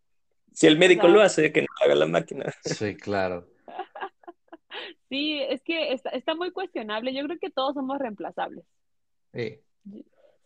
[0.53, 2.45] Si el médico O sea- lo hace, que no lo haga la máquina.
[2.62, 3.47] sí, claro.
[5.09, 7.12] sí, es que está, está muy cuestionable.
[7.14, 8.64] Yo creo que todos somos reemplazables.
[9.32, 9.61] Sí.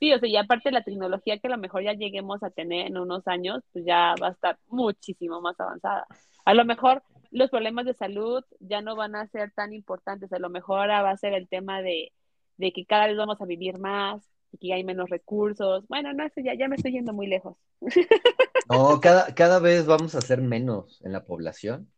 [0.01, 2.87] Sí, o sea, y aparte la tecnología que a lo mejor ya lleguemos a tener
[2.87, 6.07] en unos años, pues ya va a estar muchísimo más avanzada.
[6.45, 10.39] A lo mejor los problemas de salud ya no van a ser tan importantes, a
[10.39, 12.13] lo mejor va a ser el tema de,
[12.57, 15.87] de que cada vez vamos a vivir más, y que hay menos recursos.
[15.89, 17.57] Bueno, no sé, ya, ya me estoy yendo muy lejos.
[18.69, 21.91] No, cada, cada vez vamos a ser menos en la población.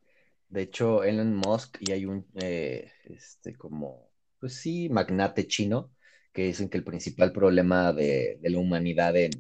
[0.49, 4.09] De hecho, Elon Musk y hay un, eh, este, como,
[4.41, 5.91] pues sí, magnate chino,
[6.33, 9.31] que dicen que el principal problema de, de la humanidad en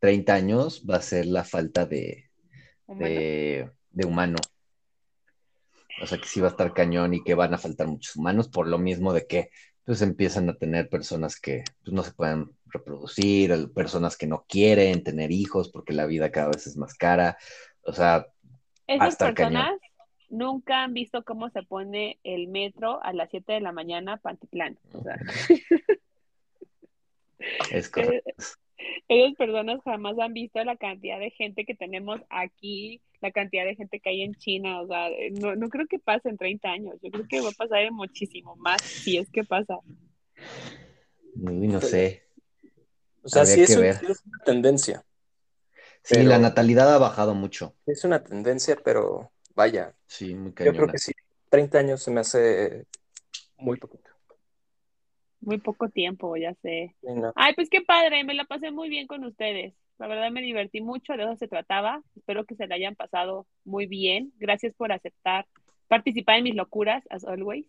[0.00, 2.30] 30 años va a ser la falta de,
[2.86, 3.04] Humano.
[3.06, 4.36] de, de humano.
[6.02, 8.48] O sea que sí va a estar cañón y que van a faltar muchos humanos
[8.48, 9.50] por lo mismo de que
[9.84, 15.04] pues empiezan a tener personas que pues, no se pueden reproducir, personas que no quieren
[15.04, 17.36] tener hijos porque la vida cada vez es más cara.
[17.82, 18.26] O sea,
[18.86, 19.34] Esas cañón.
[19.34, 19.78] personas
[20.30, 24.78] nunca han visto cómo se pone el metro a las 7 de la mañana Pantitlán.
[24.92, 25.16] O sea,
[27.70, 28.30] es correcto.
[29.08, 33.76] esas personas jamás han visto la cantidad de gente que tenemos aquí, la cantidad de
[33.76, 34.80] gente que hay en China.
[34.82, 35.08] O sea,
[35.40, 36.96] no, no creo que pase en 30 años.
[37.02, 39.78] Yo creo que va a pasar en muchísimo más, si es que pasa.
[41.36, 42.22] Uy, no sé.
[43.22, 45.04] O sea, Habría sí es, una tendencia.
[46.02, 47.74] Sí, Pero- la natalidad ha bajado mucho.
[47.86, 50.92] Es una tendencia, pero vaya, Sí, muy yo creo cañona.
[50.92, 51.12] que sí.
[51.48, 52.86] 30 años se me hace
[53.56, 54.10] muy poquito.
[55.44, 56.94] Muy poco tiempo, ya sé.
[57.00, 57.32] Sí, no.
[57.36, 59.74] Ay, pues qué padre, me la pasé muy bien con ustedes.
[59.98, 62.02] La verdad me divertí mucho, de eso se trataba.
[62.16, 64.32] Espero que se la hayan pasado muy bien.
[64.38, 65.46] Gracias por aceptar
[65.88, 67.66] participar en mis locuras, as always.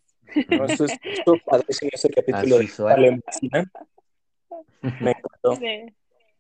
[0.50, 0.98] No, eso es
[1.46, 3.66] padrísimo ese capítulo Así de.
[5.02, 5.56] Me encantó.
[5.58, 5.94] Sí.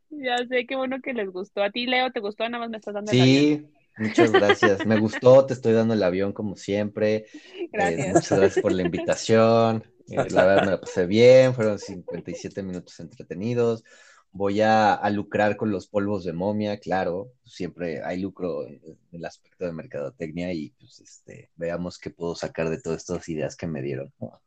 [0.10, 1.62] Ya sé, qué bueno que les gustó.
[1.62, 2.48] A ti, Leo, ¿te gustó?
[2.48, 3.36] Nada más me estás dando el avión.
[3.36, 3.68] Sí,
[3.98, 4.86] muchas gracias.
[4.86, 7.26] Me gustó, te estoy dando el avión como siempre.
[7.56, 8.08] Eh, Gracias.
[8.14, 9.84] muchas gracias por la invitación.
[10.08, 13.84] Eh, la verdad me la pasé bien, fueron 57 minutos entretenidos.
[14.32, 17.32] Voy a, a lucrar con los polvos de momia, claro.
[17.46, 22.36] Siempre hay lucro en, en el aspecto de mercadotecnia y pues este, veamos qué puedo
[22.36, 24.12] sacar de todas estas ideas que me dieron.
[24.18, 24.40] Por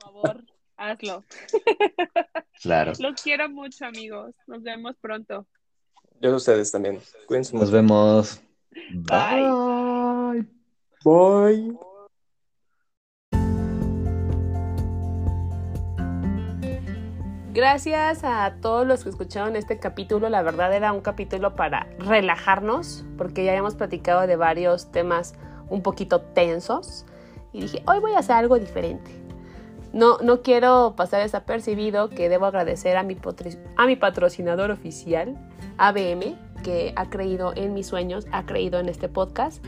[0.00, 0.44] favor,
[0.76, 1.24] hazlo.
[2.62, 2.92] Claro.
[2.98, 4.34] Los quiero mucho, amigos.
[4.46, 5.46] Nos vemos pronto.
[6.20, 7.00] Yo a ustedes también.
[7.26, 8.40] Cuídense Nos vemos.
[8.90, 9.50] Bye.
[10.32, 10.46] Bye.
[11.04, 11.95] Bye.
[17.56, 20.28] Gracias a todos los que escucharon este capítulo.
[20.28, 25.32] La verdad era un capítulo para relajarnos, porque ya habíamos platicado de varios temas
[25.70, 27.06] un poquito tensos.
[27.54, 29.10] Y dije, hoy voy a hacer algo diferente.
[29.94, 33.16] No, no quiero pasar desapercibido que debo agradecer a mi,
[33.78, 35.34] a mi patrocinador oficial,
[35.78, 39.64] ABM, que ha creído en mis sueños, ha creído en este podcast.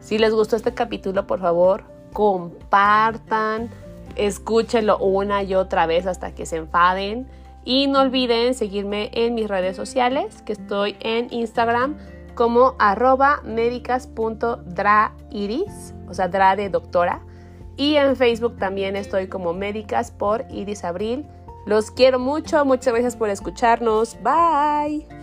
[0.00, 3.70] Si les gustó este capítulo, por favor, compartan,
[4.16, 7.28] escúchenlo una y otra vez hasta que se enfaden
[7.64, 11.96] Y no olviden seguirme en mis redes sociales, que estoy en Instagram
[12.34, 17.20] como arroba médicas.drairis, o sea, dra de doctora.
[17.76, 21.26] Y en Facebook también estoy como médicas por Iris Abril.
[21.66, 24.16] Los quiero mucho, muchas gracias por escucharnos.
[24.22, 25.21] Bye.